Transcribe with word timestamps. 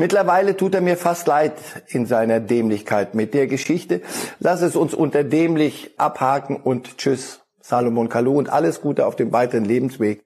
Mittlerweile 0.00 0.56
tut 0.56 0.76
er 0.76 0.80
mir 0.80 0.96
fast 0.96 1.26
leid 1.26 1.54
in 1.88 2.06
seiner 2.06 2.38
Dämlichkeit 2.38 3.16
mit 3.16 3.34
der 3.34 3.48
Geschichte. 3.48 4.00
Lass 4.38 4.62
es 4.62 4.76
uns 4.76 4.94
unter 4.94 5.24
dämlich 5.24 5.90
abhaken 5.98 6.54
und 6.54 6.98
tschüss, 6.98 7.40
Salomon 7.60 8.08
Kalou 8.08 8.38
und 8.38 8.48
alles 8.48 8.80
Gute 8.80 9.06
auf 9.06 9.16
dem 9.16 9.32
weiteren 9.32 9.64
Lebensweg. 9.64 10.22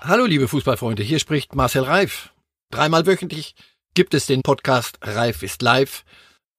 Hallo 0.00 0.24
liebe 0.24 0.48
Fußballfreunde, 0.48 1.04
hier 1.04 1.20
spricht 1.20 1.54
Marcel 1.54 1.84
Reif. 1.84 2.32
Dreimal 2.72 3.06
wöchentlich 3.06 3.54
gibt 3.94 4.12
es 4.12 4.26
den 4.26 4.42
Podcast 4.42 4.98
Reif 5.02 5.44
ist 5.44 5.62
live 5.62 6.02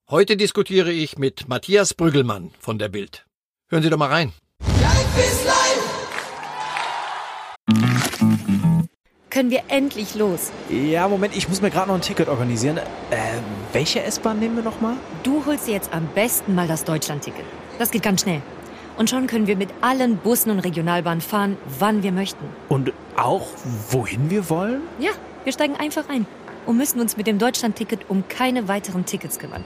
Heute 0.08 0.38
diskutiere 0.38 0.92
ich 0.92 1.18
mit 1.18 1.50
Matthias 1.50 1.96
Brüggelmann 1.96 2.52
von 2.60 2.78
der 2.78 2.90
Bild. 2.90 3.26
Hören 3.70 3.82
Sie 3.82 3.90
doch 3.90 3.98
mal 3.98 4.10
rein. 4.12 4.34
Können 9.32 9.50
wir 9.50 9.64
endlich 9.68 10.14
los? 10.14 10.52
Ja, 10.70 11.08
Moment, 11.08 11.36
ich 11.36 11.50
muss 11.50 11.60
mir 11.60 11.72
gerade 11.72 11.88
noch 11.88 11.96
ein 11.96 12.02
Ticket 12.02 12.28
organisieren. 12.28 12.78
Äh, 12.78 12.84
welche 13.74 14.04
S-Bahn 14.04 14.38
nehmen 14.38 14.58
wir 14.58 14.64
nochmal? 14.64 14.96
Du 15.24 15.44
holst 15.48 15.66
dir 15.66 15.74
jetzt 15.74 15.92
am 15.92 16.08
besten 16.14 16.54
mal 16.54 16.68
das 16.68 16.84
Deutschland-Ticket. 16.84 17.44
Das 17.80 17.90
geht 17.90 18.04
ganz 18.04 18.22
schnell. 18.22 18.44
Und 18.98 19.10
schon 19.10 19.26
können 19.26 19.48
wir 19.48 19.56
mit 19.56 19.70
allen 19.82 20.18
Bussen 20.18 20.52
und 20.52 20.60
Regionalbahnen 20.60 21.22
fahren, 21.22 21.58
wann 21.80 22.04
wir 22.04 22.12
möchten. 22.12 22.46
Und 22.70 22.94
auch 23.18 23.48
wohin 23.90 24.30
wir 24.30 24.52
wollen? 24.52 24.82
Ja, 25.00 25.14
wir 25.46 25.52
steigen 25.52 25.76
einfach 25.78 26.10
ein 26.10 26.28
und 26.68 26.78
müssen 26.78 27.00
uns 27.00 27.18
mit 27.18 27.26
dem 27.26 27.40
Deutschland-Ticket 27.40 28.08
um 28.08 28.28
keine 28.28 28.68
weiteren 28.68 29.08
Tickets 29.08 29.40
kümmern. 29.40 29.66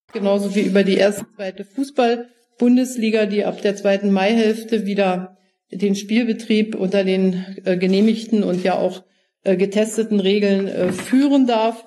Genauso 0.13 0.55
wie 0.55 0.61
über 0.61 0.83
die 0.83 0.97
erste, 0.97 1.25
zweite 1.35 1.63
Fußball-Bundesliga, 1.63 3.25
die 3.25 3.45
ab 3.45 3.61
der 3.61 3.75
zweiten 3.75 4.11
Maihälfte 4.11 4.85
wieder 4.85 5.37
den 5.71 5.95
Spielbetrieb 5.95 6.75
unter 6.75 7.03
den 7.03 7.45
äh, 7.63 7.77
genehmigten 7.77 8.43
und 8.43 8.63
ja 8.63 8.75
auch 8.75 9.03
äh, 9.43 9.55
getesteten 9.55 10.19
Regeln 10.19 10.67
äh, 10.67 10.91
führen 10.91 11.47
darf. 11.47 11.85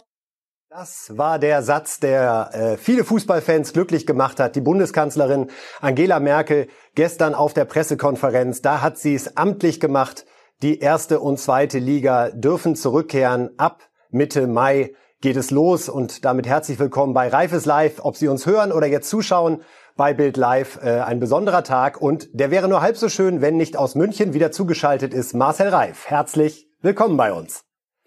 Das 0.71 1.17
war 1.17 1.39
der 1.39 1.63
Satz, 1.63 2.01
der 2.01 2.51
äh, 2.53 2.77
viele 2.77 3.05
Fußballfans 3.05 3.73
glücklich 3.73 4.07
gemacht 4.07 4.41
hat. 4.41 4.57
Die 4.57 4.61
Bundeskanzlerin 4.61 5.51
Angela 5.81 6.19
Merkel 6.19 6.67
gestern 6.97 7.35
auf 7.35 7.55
der 7.55 7.65
Pressekonferenz, 7.65 8.61
da 8.61 8.81
hat 8.81 8.99
sie 8.99 9.15
es 9.15 9.37
amtlich 9.37 9.79
gemacht. 9.79 10.25
Die 10.63 10.81
erste 10.81 11.21
und 11.21 11.39
zweite 11.39 11.79
Liga 11.79 12.31
dürfen 12.31 12.75
zurückkehren 12.75 13.51
ab 13.57 13.89
Mitte 14.11 14.47
Mai 14.47 14.95
geht 15.25 15.37
es 15.39 15.51
los 15.51 15.89
und 15.89 16.27
damit 16.27 16.47
herzlich 16.47 16.79
willkommen 16.79 17.15
bei 17.15 17.29
Reifes 17.29 17.65
Live. 17.65 18.05
Ob 18.05 18.15
Sie 18.15 18.29
uns 18.29 18.45
hören 18.45 18.73
oder 18.73 18.87
jetzt 18.87 19.09
zuschauen 19.09 19.63
bei 19.97 20.13
Bild 20.13 20.37
Live, 20.37 20.79
äh, 20.83 21.01
ein 21.01 21.19
besonderer 21.19 21.65
Tag 21.65 21.99
und 21.99 22.29
der 22.35 22.51
wäre 22.51 22.69
nur 22.69 22.83
halb 22.83 22.99
so 22.99 23.09
schön, 23.09 23.41
wenn 23.41 23.57
nicht 23.57 23.79
aus 23.79 23.95
München 23.95 24.35
wieder 24.35 24.53
zugeschaltet 24.53 25.15
ist 25.15 25.33
Marcel 25.33 25.69
Reif. 25.69 26.05
Herzlich 26.09 26.69
willkommen 26.83 27.17
bei 27.17 27.33
uns. 27.33 27.63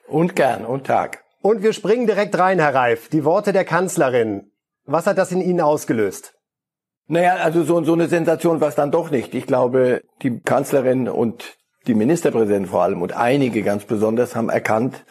Und 0.08 0.36
gern 0.36 0.64
und 0.64 0.86
Tag. 0.86 1.24
Und 1.42 1.64
wir 1.64 1.74
springen 1.74 2.06
direkt 2.06 2.38
rein, 2.38 2.60
Herr 2.60 2.76
Reif. 2.76 3.10
Die 3.10 3.26
Worte 3.26 3.52
der 3.52 3.66
Kanzlerin. 3.66 4.52
Was 4.86 5.08
hat 5.08 5.18
das 5.18 5.32
in 5.32 5.42
Ihnen 5.42 5.62
ausgelöst? 5.62 6.36
Naja, 7.08 7.38
also 7.38 7.64
so, 7.64 7.84
so 7.84 7.94
eine 7.94 8.10
Sensation 8.10 8.62
war 8.62 8.68
es 8.68 8.76
dann 8.76 8.92
doch 8.92 9.10
nicht. 9.10 9.34
Ich 9.34 9.48
glaube, 9.48 10.02
die 10.22 10.40
Kanzlerin 10.42 11.10
und 11.10 11.58
die 11.88 11.96
Ministerpräsidenten 11.96 12.70
vor 12.70 12.84
allem 12.84 13.02
und 13.02 13.14
einige 13.14 13.64
ganz 13.64 13.86
besonders 13.86 14.36
haben 14.36 14.50
erkannt, 14.50 15.04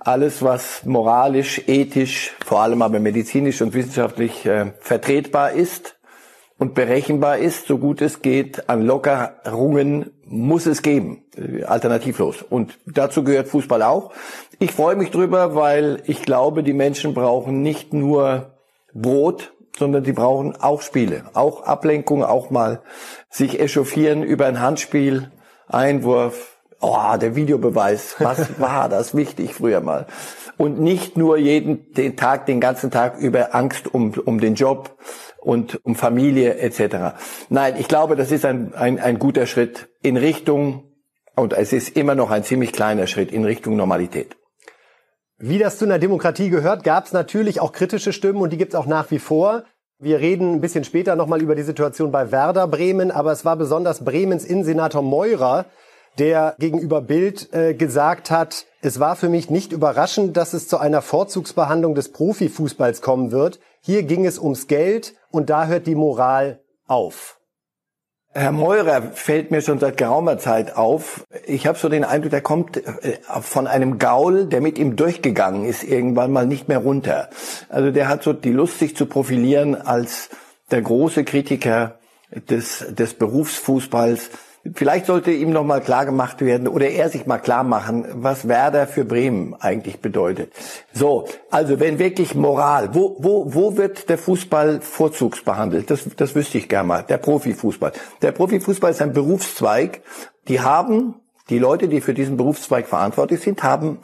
alles, 0.00 0.42
was 0.42 0.84
moralisch, 0.84 1.62
ethisch, 1.66 2.34
vor 2.44 2.60
allem 2.60 2.82
aber 2.82 2.98
medizinisch 2.98 3.60
und 3.62 3.74
wissenschaftlich 3.74 4.46
äh, 4.46 4.72
vertretbar 4.80 5.52
ist 5.52 5.96
und 6.58 6.74
berechenbar 6.74 7.38
ist, 7.38 7.66
so 7.66 7.78
gut 7.78 8.02
es 8.02 8.20
geht, 8.22 8.68
an 8.68 8.82
Lockerungen 8.82 10.10
muss 10.26 10.66
es 10.66 10.82
geben, 10.82 11.24
alternativlos. 11.66 12.42
Und 12.42 12.78
dazu 12.86 13.24
gehört 13.24 13.48
Fußball 13.48 13.82
auch. 13.82 14.12
Ich 14.58 14.72
freue 14.72 14.94
mich 14.94 15.10
drüber, 15.10 15.54
weil 15.54 16.02
ich 16.06 16.22
glaube, 16.22 16.62
die 16.62 16.74
Menschen 16.74 17.14
brauchen 17.14 17.62
nicht 17.62 17.94
nur 17.94 18.50
Brot, 18.92 19.52
sondern 19.78 20.04
die 20.04 20.12
brauchen 20.12 20.54
auch 20.54 20.82
Spiele, 20.82 21.24
auch 21.32 21.62
Ablenkung, 21.62 22.22
auch 22.22 22.50
mal 22.50 22.82
sich 23.30 23.58
echauffieren 23.58 24.22
über 24.22 24.46
ein 24.46 24.60
Handspiel, 24.60 25.30
Einwurf, 25.66 26.59
oh, 26.80 27.16
der 27.20 27.36
Videobeweis, 27.36 28.16
was 28.18 28.48
war 28.60 28.88
das 28.88 29.14
wichtig 29.14 29.54
früher 29.54 29.80
mal? 29.80 30.06
Und 30.56 30.80
nicht 30.80 31.16
nur 31.16 31.38
jeden 31.38 31.92
den 31.94 32.16
Tag, 32.16 32.46
den 32.46 32.60
ganzen 32.60 32.90
Tag 32.90 33.18
über 33.18 33.54
Angst 33.54 33.94
um, 33.94 34.12
um 34.24 34.40
den 34.40 34.54
Job 34.54 34.98
und 35.38 35.80
um 35.84 35.94
Familie 35.94 36.58
etc. 36.58 37.16
Nein, 37.48 37.74
ich 37.78 37.88
glaube, 37.88 38.16
das 38.16 38.30
ist 38.30 38.44
ein, 38.44 38.74
ein, 38.74 38.98
ein 38.98 39.18
guter 39.18 39.46
Schritt 39.46 39.88
in 40.02 40.16
Richtung, 40.16 40.90
und 41.40 41.54
es 41.54 41.72
ist 41.72 41.96
immer 41.96 42.14
noch 42.14 42.30
ein 42.30 42.44
ziemlich 42.44 42.72
kleiner 42.72 43.06
Schritt 43.06 43.32
in 43.32 43.44
Richtung 43.44 43.76
Normalität. 43.76 44.36
Wie 45.38 45.58
das 45.58 45.78
zu 45.78 45.86
einer 45.86 45.98
Demokratie 45.98 46.50
gehört, 46.50 46.84
gab 46.84 47.06
es 47.06 47.12
natürlich 47.12 47.60
auch 47.60 47.72
kritische 47.72 48.12
Stimmen 48.12 48.42
und 48.42 48.52
die 48.52 48.58
gibt 48.58 48.74
es 48.74 48.78
auch 48.78 48.86
nach 48.86 49.10
wie 49.10 49.18
vor. 49.18 49.64
Wir 49.98 50.20
reden 50.20 50.54
ein 50.54 50.60
bisschen 50.60 50.84
später 50.84 51.16
nochmal 51.16 51.40
über 51.40 51.54
die 51.54 51.62
Situation 51.62 52.12
bei 52.12 52.30
Werder 52.30 52.66
Bremen, 52.66 53.10
aber 53.10 53.32
es 53.32 53.44
war 53.44 53.56
besonders 53.56 54.04
Bremens 54.04 54.44
Innensenator 54.44 55.02
Meurer, 55.02 55.66
der 56.18 56.54
gegenüber 56.58 57.00
Bild 57.00 57.52
äh, 57.52 57.74
gesagt 57.74 58.30
hat, 58.30 58.66
es 58.82 59.00
war 59.00 59.16
für 59.16 59.28
mich 59.28 59.50
nicht 59.50 59.72
überraschend, 59.72 60.36
dass 60.36 60.54
es 60.54 60.68
zu 60.68 60.78
einer 60.78 61.02
Vorzugsbehandlung 61.02 61.94
des 61.94 62.12
Profifußballs 62.12 63.02
kommen 63.02 63.30
wird. 63.30 63.60
Hier 63.80 64.02
ging 64.02 64.26
es 64.26 64.38
ums 64.38 64.66
Geld 64.66 65.14
und 65.30 65.50
da 65.50 65.66
hört 65.66 65.86
die 65.86 65.94
Moral 65.94 66.60
auf. 66.86 67.40
Herr 68.32 68.52
Meurer 68.52 69.02
fällt 69.12 69.50
mir 69.50 69.60
schon 69.60 69.80
seit 69.80 69.96
geraumer 69.96 70.38
Zeit 70.38 70.76
auf. 70.76 71.24
Ich 71.46 71.66
habe 71.66 71.76
so 71.76 71.88
den 71.88 72.04
Eindruck, 72.04 72.30
der 72.30 72.42
kommt 72.42 72.76
äh, 72.76 73.18
von 73.40 73.66
einem 73.66 73.98
Gaul, 73.98 74.46
der 74.46 74.60
mit 74.60 74.78
ihm 74.78 74.94
durchgegangen 74.94 75.64
ist, 75.64 75.82
irgendwann 75.82 76.30
mal 76.30 76.46
nicht 76.46 76.68
mehr 76.68 76.78
runter. 76.78 77.28
Also 77.68 77.90
der 77.90 78.08
hat 78.08 78.22
so 78.22 78.32
die 78.32 78.52
Lust, 78.52 78.78
sich 78.78 78.94
zu 78.94 79.06
profilieren 79.06 79.74
als 79.74 80.30
der 80.70 80.80
große 80.80 81.24
Kritiker 81.24 81.98
des, 82.30 82.86
des 82.90 83.14
Berufsfußballs 83.14 84.30
Vielleicht 84.74 85.06
sollte 85.06 85.30
ihm 85.30 85.50
noch 85.50 85.64
mal 85.64 85.80
klar 85.80 86.04
gemacht 86.04 86.42
werden 86.42 86.68
oder 86.68 86.90
er 86.90 87.08
sich 87.08 87.24
mal 87.24 87.38
klar 87.38 87.64
machen, 87.64 88.06
was 88.16 88.46
Werder 88.46 88.86
für 88.86 89.06
Bremen 89.06 89.54
eigentlich 89.54 90.00
bedeutet. 90.00 90.52
So, 90.92 91.26
also 91.50 91.80
wenn 91.80 91.98
wirklich 91.98 92.34
Moral, 92.34 92.94
wo, 92.94 93.16
wo, 93.20 93.54
wo 93.54 93.78
wird 93.78 94.10
der 94.10 94.18
Fußball 94.18 94.82
vorzugsbehandelt? 94.82 95.90
Das, 95.90 96.04
das 96.14 96.34
wüsste 96.34 96.58
ich 96.58 96.68
gerne 96.68 96.86
mal. 96.86 97.02
Der 97.02 97.16
Profifußball. 97.16 97.92
Der 98.20 98.32
Profifußball 98.32 98.90
ist 98.90 99.00
ein 99.00 99.14
Berufszweig. 99.14 100.02
Die 100.48 100.60
haben, 100.60 101.14
die 101.48 101.58
Leute, 101.58 101.88
die 101.88 102.02
für 102.02 102.12
diesen 102.12 102.36
Berufszweig 102.36 102.86
verantwortlich 102.86 103.40
sind, 103.40 103.62
haben 103.62 104.00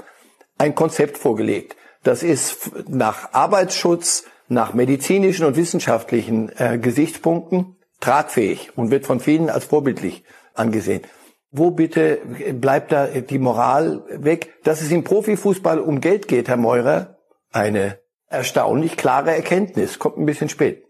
ein 0.57 0.75
Konzept 0.75 1.19
vorgelegt. 1.19 1.77
Das 2.03 2.23
ist 2.23 2.71
nach 2.89 3.35
Arbeitsschutz, 3.35 4.25
nach 4.49 4.73
medizinischen 4.73 5.45
und 5.45 5.57
wissenschaftlichen 5.57 6.51
äh, 6.57 6.79
Gesichtspunkten 6.79 7.77
tragfähig 8.01 8.71
und 8.77 8.91
wird 8.91 9.07
von 9.07 9.21
vielen 9.21 9.51
als 9.51 9.65
vorbildlich 9.65 10.25
angesehen. 10.57 11.03
Wo 11.51 11.71
bitte 11.71 12.19
bleibt 12.53 12.93
da 12.93 13.07
die 13.07 13.39
Moral 13.39 14.03
weg? 14.09 14.63
Dass 14.65 14.83
es 14.83 14.91
im 14.91 15.05
Profifußball 15.05 15.79
um 15.81 16.01
Geld 16.01 16.29
geht, 16.29 16.49
Herr 16.49 16.57
Meurer, 16.57 17.17
eine 17.53 17.99
erstaunlich 18.29 18.97
klare 18.97 19.35
Erkenntnis. 19.35 19.99
Kommt 19.99 20.19
ein 20.19 20.27
bisschen 20.27 20.49
spät. 20.49 20.83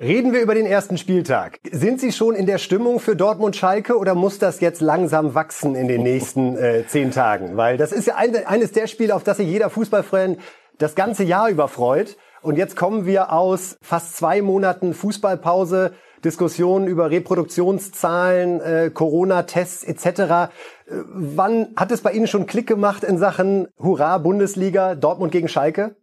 Reden 0.00 0.32
wir 0.32 0.40
über 0.40 0.54
den 0.54 0.66
ersten 0.66 0.98
Spieltag. 0.98 1.60
Sind 1.70 2.00
Sie 2.00 2.10
schon 2.10 2.34
in 2.34 2.46
der 2.46 2.58
Stimmung 2.58 2.98
für 2.98 3.14
Dortmund-Schalke 3.14 3.96
oder 3.96 4.16
muss 4.16 4.38
das 4.40 4.58
jetzt 4.58 4.80
langsam 4.80 5.36
wachsen 5.36 5.76
in 5.76 5.86
den 5.86 6.02
nächsten 6.02 6.56
äh, 6.56 6.84
zehn 6.88 7.12
Tagen? 7.12 7.56
Weil 7.56 7.76
das 7.76 7.92
ist 7.92 8.08
ja 8.08 8.16
ein, 8.16 8.34
eines 8.46 8.72
der 8.72 8.88
Spiele, 8.88 9.14
auf 9.14 9.22
das 9.22 9.36
sich 9.36 9.46
jeder 9.46 9.70
Fußballfreund 9.70 10.40
das 10.78 10.96
ganze 10.96 11.22
Jahr 11.22 11.48
über 11.50 11.68
freut. 11.68 12.16
Und 12.40 12.58
jetzt 12.58 12.74
kommen 12.74 13.06
wir 13.06 13.32
aus 13.32 13.76
fast 13.80 14.16
zwei 14.16 14.42
Monaten 14.42 14.92
Fußballpause 14.92 15.92
Diskussionen 16.24 16.86
über 16.86 17.10
Reproduktionszahlen, 17.10 18.60
äh, 18.60 18.90
Corona-Tests 18.92 19.84
etc. 19.84 20.06
Äh, 20.06 20.48
wann 20.86 21.68
hat 21.76 21.90
es 21.90 22.02
bei 22.02 22.12
Ihnen 22.12 22.26
schon 22.26 22.46
Klick 22.46 22.66
gemacht 22.66 23.04
in 23.04 23.18
Sachen 23.18 23.68
Hurra 23.78 24.18
Bundesliga 24.18 24.94
Dortmund 24.94 25.32
gegen 25.32 25.48
Schalke? 25.48 25.96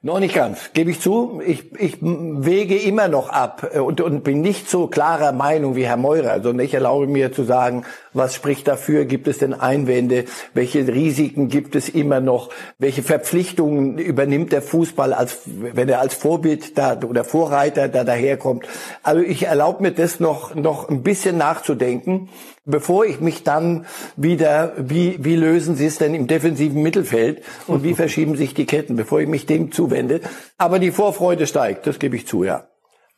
Noch 0.00 0.20
nicht 0.20 0.36
ganz, 0.36 0.70
gebe 0.74 0.92
ich 0.92 1.00
zu. 1.00 1.42
Ich, 1.44 1.72
ich 1.76 1.98
wege 2.00 2.76
immer 2.76 3.08
noch 3.08 3.30
ab 3.30 3.68
äh, 3.74 3.80
und, 3.80 4.00
und 4.00 4.22
bin 4.22 4.42
nicht 4.42 4.70
so 4.70 4.86
klarer 4.86 5.32
Meinung 5.32 5.74
wie 5.74 5.86
Herr 5.86 5.96
Meurer, 5.96 6.40
sondern 6.40 6.64
ich 6.64 6.72
erlaube 6.72 7.08
mir 7.08 7.32
zu 7.32 7.42
sagen, 7.42 7.84
was 8.12 8.32
spricht 8.32 8.68
dafür? 8.68 9.06
Gibt 9.06 9.26
es 9.26 9.38
denn 9.38 9.54
Einwände? 9.54 10.26
Welche 10.54 10.86
Risiken 10.86 11.48
gibt 11.48 11.74
es 11.74 11.88
immer 11.88 12.20
noch? 12.20 12.50
Welche 12.78 13.02
Verpflichtungen 13.02 13.98
übernimmt 13.98 14.52
der 14.52 14.62
Fußball, 14.62 15.12
als, 15.12 15.40
wenn 15.46 15.88
er 15.88 15.98
als 15.98 16.14
Vorbild 16.14 16.78
da 16.78 16.96
oder 17.00 17.24
Vorreiter 17.24 17.88
da 17.88 18.04
daherkommt? 18.04 18.68
Also 19.02 19.20
ich 19.20 19.46
erlaube 19.46 19.82
mir 19.82 19.90
das 19.90 20.20
noch, 20.20 20.54
noch 20.54 20.88
ein 20.88 21.02
bisschen 21.02 21.38
nachzudenken 21.38 22.28
bevor 22.68 23.04
ich 23.04 23.20
mich 23.20 23.42
dann 23.42 23.86
wieder, 24.16 24.72
wie, 24.76 25.16
wie 25.24 25.34
lösen 25.34 25.74
Sie 25.74 25.86
es 25.86 25.98
denn 25.98 26.14
im 26.14 26.28
defensiven 26.28 26.82
Mittelfeld 26.82 27.42
und 27.66 27.82
wie 27.82 27.94
verschieben 27.96 28.36
sich 28.36 28.54
die 28.54 28.66
Ketten, 28.66 28.94
bevor 28.94 29.20
ich 29.20 29.28
mich 29.28 29.46
dem 29.46 29.72
zuwende. 29.72 30.20
Aber 30.58 30.78
die 30.78 30.92
Vorfreude 30.92 31.46
steigt, 31.46 31.86
das 31.86 31.98
gebe 31.98 32.14
ich 32.14 32.26
zu, 32.26 32.44
ja. 32.44 32.68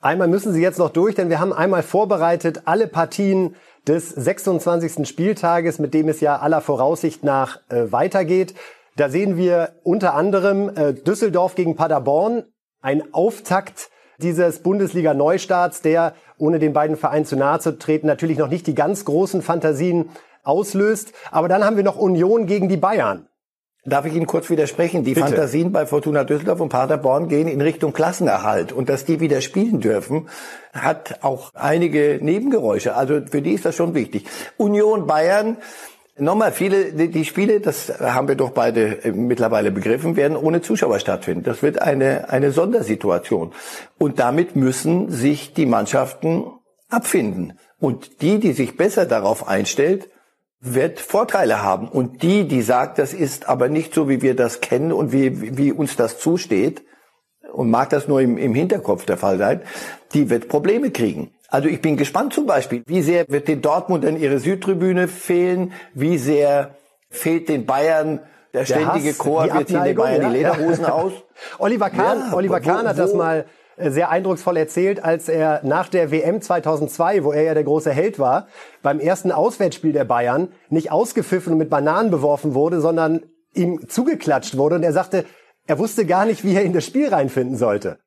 Einmal 0.01 0.29
müssen 0.29 0.55
Sie 0.55 0.63
jetzt 0.63 0.79
noch 0.79 0.89
durch, 0.89 1.15
denn 1.15 1.29
wir 1.29 1.41
haben 1.41 1.53
einmal 1.53 1.83
vorbereitet 1.83 2.63
alle 2.65 2.87
Partien 2.87 3.55
des 3.87 4.09
26. 4.09 5.07
Spieltages, 5.07 5.79
mit 5.79 5.93
dem 5.93 6.09
es 6.09 6.21
ja 6.21 6.39
aller 6.39 6.63
Voraussicht 6.63 7.23
nach 7.23 7.61
äh, 7.69 7.93
weitergeht. 7.93 8.55
Da 8.97 9.11
sehen 9.11 9.37
wir 9.37 9.75
unter 9.83 10.15
anderem 10.15 10.71
äh, 10.75 10.95
Düsseldorf 10.95 11.55
gegen 11.55 11.77
Paderborn, 11.77 12.45
ein 12.81 13.13
Auftakt 13.13 13.91
dieses 14.23 14.61
Bundesliga-Neustarts, 14.61 15.83
der, 15.83 16.15
ohne 16.39 16.59
den 16.59 16.73
beiden 16.73 16.97
Vereinen 16.97 17.25
zu 17.25 17.37
nahe 17.37 17.61
zu 17.61 17.79
treten, 17.79 18.07
natürlich 18.07 18.39
noch 18.39 18.49
nicht 18.49 18.67
die 18.67 18.75
ganz 18.75 19.05
großen 19.05 19.43
Fantasien 19.43 20.11
auslöst. 20.43 21.13
Aber 21.31 21.49
dann 21.49 21.65
haben 21.65 21.77
wir 21.77 21.85
noch 21.85 21.97
Union 21.97 22.47
gegen 22.47 22.69
die 22.69 22.77
Bayern. 22.77 23.27
Darf 23.87 24.05
ich 24.05 24.15
Ihnen 24.15 24.27
kurz 24.27 24.51
widersprechen? 24.51 25.05
Die 25.05 25.15
Bitte. 25.15 25.27
Fantasien 25.27 25.73
bei 25.73 25.87
Fortuna 25.87 26.25
Düsseldorf 26.25 26.61
und 26.61 26.69
Paderborn 26.69 27.29
gehen 27.29 27.49
in 27.49 27.63
Richtung 27.63 27.95
Klassenerhalt. 27.95 28.73
Und 28.73 28.91
dass 28.91 29.07
die 29.07 29.21
wieder 29.21 29.41
spielen 29.41 29.81
dürfen, 29.81 30.29
hat 30.75 31.21
auch 31.23 31.51
einige 31.55 32.19
Nebengeräusche. 32.21 32.95
Also 32.95 33.23
für 33.31 33.41
die 33.41 33.53
ist 33.55 33.65
das 33.65 33.75
schon 33.75 33.95
wichtig. 33.95 34.27
Union 34.59 35.07
Bayern 35.07 35.57
Nochmal, 36.21 36.53
viele, 36.53 36.93
die 36.93 37.25
Spiele, 37.25 37.61
das 37.61 37.99
haben 37.99 38.29
wir 38.29 38.35
doch 38.35 38.51
beide 38.51 39.05
äh, 39.05 39.13
mittlerweile 39.13 39.71
begriffen, 39.71 40.17
werden 40.17 40.37
ohne 40.37 40.61
Zuschauer 40.61 40.99
stattfinden. 40.99 41.45
Das 41.45 41.63
wird 41.63 41.81
eine, 41.81 42.29
eine 42.29 42.53
Sondersituation. 42.53 43.53
Und 43.99 44.19
damit 44.19 44.55
müssen 44.55 45.11
sich 45.11 45.55
die 45.55 45.65
Mannschaften 45.65 46.45
abfinden. 46.91 47.59
Und 47.79 48.21
die, 48.21 48.39
die 48.39 48.53
sich 48.53 48.77
besser 48.77 49.07
darauf 49.07 49.49
einstellt, 49.49 50.11
wird 50.61 51.01
Vorteile 51.01 51.63
haben. 51.63 51.89
Und 51.89 52.23
die, 52.23 52.47
die 52.47 52.61
sagt, 52.61 52.99
das 52.99 53.15
ist 53.15 53.49
aber 53.49 53.71
nicht 53.71 53.95
so, 53.95 54.11
wie 54.11 54.21
wir 54.21 54.37
das 54.37 54.61
kennen 54.61 54.93
und 54.93 55.13
wie, 55.13 55.57
wie 55.57 55.73
uns 55.73 55.97
das 55.97 56.19
zusteht, 56.19 56.83
und 57.53 57.71
mag 57.71 57.91
das 57.91 58.09
nur 58.09 58.21
im, 58.21 58.39
im 58.39 58.55
Hinterkopf 58.55 59.07
der 59.07 59.17
Fall 59.17 59.39
sein, 59.39 59.63
die 60.15 60.31
wird 60.31 60.49
Probleme 60.49 60.91
kriegen. 60.91 61.33
Also 61.51 61.69
ich 61.69 61.81
bin 61.81 61.97
gespannt 61.97 62.33
zum 62.33 62.47
Beispiel, 62.47 62.83
wie 62.87 63.03
sehr 63.03 63.27
wird 63.29 63.49
den 63.49 63.61
Dortmundern 63.61 64.17
ihre 64.17 64.39
Südtribüne 64.39 65.09
fehlen, 65.09 65.73
wie 65.95 66.17
sehr 66.17 66.77
fehlt 67.11 67.49
den 67.49 67.67
Bayern 67.67 68.21
der 68.55 68.65
ständige 68.65 69.15
Chor, 69.15 69.45
wir 69.45 69.67
ziehen 69.67 69.83
den 69.83 69.97
Bayern 69.97 70.31
die 70.31 70.39
Lederhosen 70.39 70.85
ja. 70.85 70.93
aus. 70.93 71.13
Oliver 71.59 71.91
Kahn, 71.91 72.19
ja, 72.19 72.35
Oliver 72.35 72.61
Kahn 72.61 72.87
hat 72.87 72.97
wo, 72.97 73.03
das 73.03 73.15
mal 73.15 73.47
äh, 73.77 73.91
sehr 73.91 74.11
eindrucksvoll 74.11 74.57
erzählt, 74.57 75.03
als 75.03 75.29
er 75.29 75.61
nach 75.65 75.89
der 75.89 76.13
WM 76.13 76.41
2002, 76.41 77.25
wo 77.25 77.33
er 77.33 77.43
ja 77.43 77.55
der 77.55 77.65
große 77.65 77.91
Held 77.91 78.19
war, 78.19 78.47
beim 78.83 79.01
ersten 79.01 79.33
Auswärtsspiel 79.33 79.93
der 79.93 80.05
Bayern 80.05 80.49
nicht 80.69 80.93
ausgepfiffen 80.93 81.53
und 81.53 81.59
mit 81.59 81.71
Bananen 81.71 82.11
beworfen 82.11 82.55
wurde, 82.55 82.81
sondern 82.81 83.23
ihm 83.55 83.89
zugeklatscht 83.89 84.57
wurde 84.57 84.77
und 84.77 84.85
er 84.85 84.93
sagte, 84.93 85.25
er 85.67 85.79
wusste 85.79 86.07
gar 86.07 86.27
nicht, 86.27 86.45
wie 86.45 86.55
er 86.55 86.63
in 86.63 86.73
das 86.73 86.85
Spiel 86.85 87.09
reinfinden 87.09 87.57
sollte. 87.57 87.99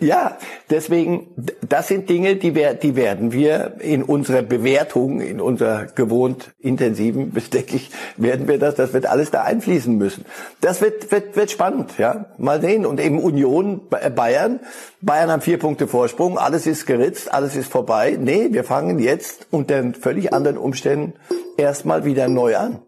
Ja, 0.00 0.38
deswegen, 0.70 1.28
das 1.68 1.88
sind 1.88 2.08
Dinge, 2.08 2.36
die, 2.36 2.54
wir, 2.54 2.74
die 2.74 2.94
werden 2.94 3.32
wir 3.32 3.74
in 3.80 4.04
unserer 4.04 4.42
Bewertung, 4.42 5.20
in 5.20 5.40
unserer 5.40 5.86
gewohnt 5.86 6.52
intensiven, 6.60 7.32
denke 7.52 7.76
ich, 7.76 7.90
werden 8.16 8.46
wir 8.46 8.58
das, 8.58 8.76
das 8.76 8.92
wird 8.92 9.06
alles 9.06 9.32
da 9.32 9.42
einfließen 9.42 9.96
müssen. 9.96 10.24
Das 10.60 10.80
wird, 10.80 11.10
wird, 11.10 11.34
wird 11.34 11.50
spannend, 11.50 11.98
ja. 11.98 12.26
Mal 12.38 12.60
sehen. 12.60 12.86
Und 12.86 13.00
eben 13.00 13.20
Union, 13.20 13.80
Bayern, 13.88 14.60
Bayern 15.00 15.30
haben 15.30 15.42
vier 15.42 15.58
Punkte 15.58 15.88
Vorsprung, 15.88 16.38
alles 16.38 16.66
ist 16.68 16.86
geritzt, 16.86 17.32
alles 17.34 17.56
ist 17.56 17.70
vorbei. 17.70 18.16
Nee, 18.20 18.48
wir 18.52 18.62
fangen 18.62 19.00
jetzt 19.00 19.48
unter 19.50 19.92
völlig 20.00 20.32
anderen 20.32 20.56
Umständen 20.56 21.14
erstmal 21.56 22.04
wieder 22.04 22.28
neu 22.28 22.56
an. 22.56 22.80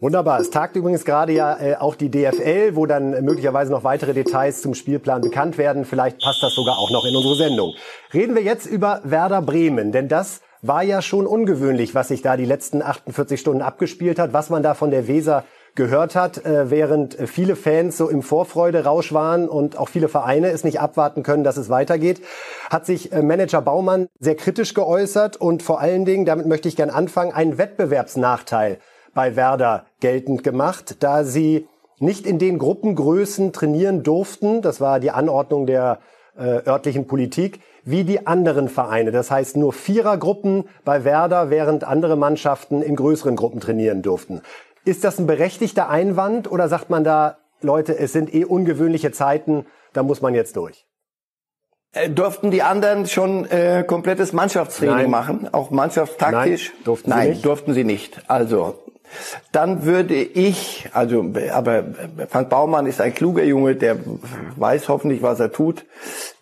Wunderbar. 0.00 0.40
Es 0.40 0.48
tagt 0.48 0.76
übrigens 0.76 1.04
gerade 1.04 1.34
ja 1.34 1.60
äh, 1.60 1.76
auch 1.76 1.94
die 1.94 2.10
DFL, 2.10 2.74
wo 2.74 2.86
dann 2.86 3.22
möglicherweise 3.22 3.70
noch 3.70 3.84
weitere 3.84 4.14
Details 4.14 4.62
zum 4.62 4.72
Spielplan 4.72 5.20
bekannt 5.20 5.58
werden. 5.58 5.84
Vielleicht 5.84 6.22
passt 6.22 6.42
das 6.42 6.54
sogar 6.54 6.78
auch 6.78 6.90
noch 6.90 7.04
in 7.04 7.14
unsere 7.14 7.34
Sendung. 7.34 7.74
Reden 8.14 8.34
wir 8.34 8.42
jetzt 8.42 8.64
über 8.64 9.02
Werder 9.04 9.42
Bremen, 9.42 9.92
denn 9.92 10.08
das 10.08 10.40
war 10.62 10.82
ja 10.82 11.02
schon 11.02 11.26
ungewöhnlich, 11.26 11.94
was 11.94 12.08
sich 12.08 12.22
da 12.22 12.38
die 12.38 12.46
letzten 12.46 12.80
48 12.80 13.38
Stunden 13.38 13.60
abgespielt 13.60 14.18
hat, 14.18 14.32
was 14.32 14.48
man 14.48 14.62
da 14.62 14.72
von 14.72 14.90
der 14.90 15.06
Weser 15.06 15.44
gehört 15.74 16.16
hat, 16.16 16.46
äh, 16.46 16.70
während 16.70 17.14
viele 17.26 17.54
Fans 17.54 17.98
so 17.98 18.08
im 18.08 18.22
Vorfreude-Rausch 18.22 19.12
waren 19.12 19.50
und 19.50 19.76
auch 19.76 19.90
viele 19.90 20.08
Vereine 20.08 20.48
es 20.48 20.64
nicht 20.64 20.80
abwarten 20.80 21.22
können, 21.22 21.44
dass 21.44 21.58
es 21.58 21.68
weitergeht, 21.68 22.22
hat 22.70 22.86
sich 22.86 23.12
äh, 23.12 23.20
Manager 23.20 23.60
Baumann 23.60 24.08
sehr 24.18 24.34
kritisch 24.34 24.72
geäußert 24.72 25.36
und 25.36 25.62
vor 25.62 25.78
allen 25.78 26.06
Dingen, 26.06 26.24
damit 26.24 26.46
möchte 26.46 26.68
ich 26.68 26.76
gern 26.76 26.90
anfangen, 26.90 27.32
einen 27.32 27.58
Wettbewerbsnachteil 27.58 28.78
bei 29.14 29.36
Werder 29.36 29.86
geltend 30.00 30.42
gemacht, 30.42 30.96
da 31.00 31.24
sie 31.24 31.68
nicht 31.98 32.26
in 32.26 32.38
den 32.38 32.58
Gruppengrößen 32.58 33.52
trainieren 33.52 34.02
durften, 34.02 34.62
das 34.62 34.80
war 34.80 35.00
die 35.00 35.10
Anordnung 35.10 35.66
der 35.66 35.98
äh, 36.36 36.66
örtlichen 36.66 37.06
Politik, 37.06 37.60
wie 37.84 38.04
die 38.04 38.26
anderen 38.26 38.68
Vereine. 38.68 39.10
Das 39.10 39.30
heißt 39.30 39.56
nur 39.56 39.72
Vierergruppen 39.72 40.64
bei 40.84 41.04
Werder, 41.04 41.50
während 41.50 41.84
andere 41.84 42.16
Mannschaften 42.16 42.82
in 42.82 42.96
größeren 42.96 43.36
Gruppen 43.36 43.60
trainieren 43.60 44.02
durften. 44.02 44.40
Ist 44.84 45.04
das 45.04 45.18
ein 45.18 45.26
berechtigter 45.26 45.88
Einwand 45.90 46.50
oder 46.50 46.68
sagt 46.68 46.88
man 46.88 47.04
da, 47.04 47.38
Leute, 47.60 47.98
es 47.98 48.12
sind 48.12 48.32
eh 48.34 48.44
ungewöhnliche 48.44 49.12
Zeiten, 49.12 49.66
da 49.92 50.02
muss 50.02 50.22
man 50.22 50.34
jetzt 50.34 50.56
durch? 50.56 50.86
Äh, 51.92 52.08
durften 52.08 52.50
die 52.50 52.62
anderen 52.62 53.06
schon 53.06 53.44
äh, 53.50 53.84
komplettes 53.86 54.32
Mannschaftstraining 54.32 54.96
Nein. 54.96 55.10
machen, 55.10 55.48
auch 55.52 55.70
mannschaftstaktisch? 55.70 56.70
Nein, 56.72 56.84
durften 56.84 57.10
Nein, 57.10 57.22
sie 57.22 57.28
nicht. 57.30 57.44
durften 57.44 57.74
sie 57.74 57.84
nicht. 57.84 58.22
Also 58.28 58.78
dann 59.52 59.84
würde 59.84 60.14
ich, 60.14 60.88
also, 60.92 61.24
aber 61.52 61.84
Frank 62.28 62.48
Baumann 62.48 62.86
ist 62.86 63.00
ein 63.00 63.14
kluger 63.14 63.44
Junge, 63.44 63.74
der 63.74 63.98
weiß 64.56 64.88
hoffentlich, 64.88 65.22
was 65.22 65.40
er 65.40 65.52
tut. 65.52 65.84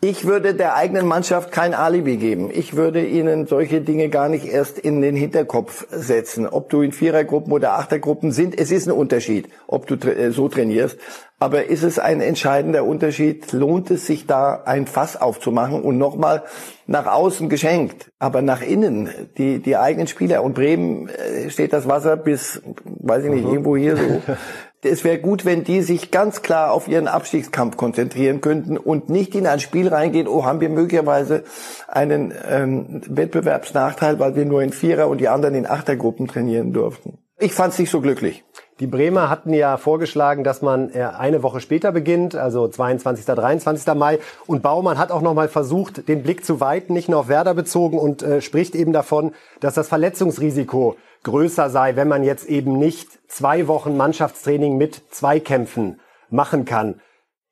Ich 0.00 0.24
würde 0.24 0.54
der 0.54 0.76
eigenen 0.76 1.08
Mannschaft 1.08 1.50
kein 1.50 1.74
Alibi 1.74 2.18
geben. 2.18 2.50
Ich 2.52 2.76
würde 2.76 3.04
ihnen 3.04 3.48
solche 3.48 3.80
Dinge 3.80 4.10
gar 4.10 4.28
nicht 4.28 4.46
erst 4.46 4.78
in 4.78 5.00
den 5.00 5.16
Hinterkopf 5.16 5.88
setzen. 5.90 6.46
Ob 6.46 6.70
du 6.70 6.82
in 6.82 6.92
Vierergruppen 6.92 7.52
oder 7.52 7.72
Achtergruppen 7.72 8.30
sind, 8.30 8.56
es 8.56 8.70
ist 8.70 8.86
ein 8.86 8.92
Unterschied, 8.92 9.48
ob 9.66 9.88
du 9.88 9.96
äh, 9.96 10.30
so 10.30 10.48
trainierst. 10.48 10.98
Aber 11.40 11.66
ist 11.66 11.82
es 11.82 11.98
ein 11.98 12.20
entscheidender 12.20 12.84
Unterschied? 12.84 13.52
Lohnt 13.52 13.90
es 13.90 14.06
sich 14.06 14.28
da 14.28 14.62
ein 14.64 14.86
Fass 14.86 15.20
aufzumachen 15.20 15.82
und 15.82 15.98
nochmal 15.98 16.44
nach 16.86 17.06
außen 17.06 17.48
geschenkt, 17.48 18.12
aber 18.20 18.40
nach 18.40 18.62
innen 18.62 19.08
die, 19.36 19.58
die 19.58 19.76
eigenen 19.76 20.06
Spieler? 20.06 20.44
Und 20.44 20.54
Bremen 20.54 21.08
äh, 21.08 21.50
steht 21.50 21.72
das 21.72 21.88
Wasser 21.88 22.16
bis, 22.16 22.62
weiß 22.84 23.24
ich 23.24 23.30
nicht, 23.30 23.44
mhm. 23.44 23.50
irgendwo 23.50 23.76
hier 23.76 23.96
so. 23.96 24.22
Es 24.82 25.02
wäre 25.02 25.18
gut, 25.18 25.44
wenn 25.44 25.64
die 25.64 25.82
sich 25.82 26.12
ganz 26.12 26.42
klar 26.42 26.72
auf 26.72 26.86
ihren 26.86 27.08
Abstiegskampf 27.08 27.76
konzentrieren 27.76 28.40
könnten 28.40 28.76
und 28.76 29.08
nicht 29.08 29.34
in 29.34 29.46
ein 29.46 29.58
Spiel 29.58 29.88
reingehen, 29.88 30.28
oh, 30.28 30.44
haben 30.44 30.60
wir 30.60 30.68
möglicherweise 30.68 31.42
einen 31.88 32.32
ähm, 32.48 33.02
Wettbewerbsnachteil, 33.08 34.20
weil 34.20 34.36
wir 34.36 34.44
nur 34.44 34.62
in 34.62 34.72
Vierer 34.72 35.08
und 35.08 35.20
die 35.20 35.28
anderen 35.28 35.56
in 35.56 35.66
Achtergruppen 35.66 36.28
trainieren 36.28 36.72
durften. 36.72 37.18
Ich 37.40 37.54
fand 37.54 37.72
es 37.72 37.78
nicht 37.78 37.90
so 37.90 38.00
glücklich. 38.00 38.44
Die 38.80 38.86
Bremer 38.86 39.28
hatten 39.28 39.52
ja 39.52 39.76
vorgeschlagen, 39.76 40.44
dass 40.44 40.62
man 40.62 40.90
äh, 40.94 41.02
eine 41.02 41.42
Woche 41.42 41.60
später 41.60 41.90
beginnt, 41.90 42.36
also 42.36 42.68
22. 42.68 43.26
23. 43.26 43.94
Mai. 43.94 44.20
Und 44.46 44.62
Baumann 44.62 44.98
hat 44.98 45.10
auch 45.10 45.22
nochmal 45.22 45.48
versucht, 45.48 46.08
den 46.08 46.22
Blick 46.22 46.44
zu 46.44 46.60
weiten, 46.60 46.92
nicht 46.92 47.08
nur 47.08 47.18
auf 47.20 47.28
Werder 47.28 47.54
bezogen 47.54 47.98
und 47.98 48.22
äh, 48.22 48.40
spricht 48.40 48.76
eben 48.76 48.92
davon, 48.92 49.32
dass 49.58 49.74
das 49.74 49.88
Verletzungsrisiko 49.88 50.96
größer 51.22 51.70
sei, 51.70 51.96
wenn 51.96 52.08
man 52.08 52.22
jetzt 52.22 52.46
eben 52.46 52.78
nicht 52.78 53.08
zwei 53.28 53.66
Wochen 53.68 53.96
Mannschaftstraining 53.96 54.76
mit 54.76 55.02
Zweikämpfen 55.10 56.00
machen 56.30 56.64
kann. 56.64 57.00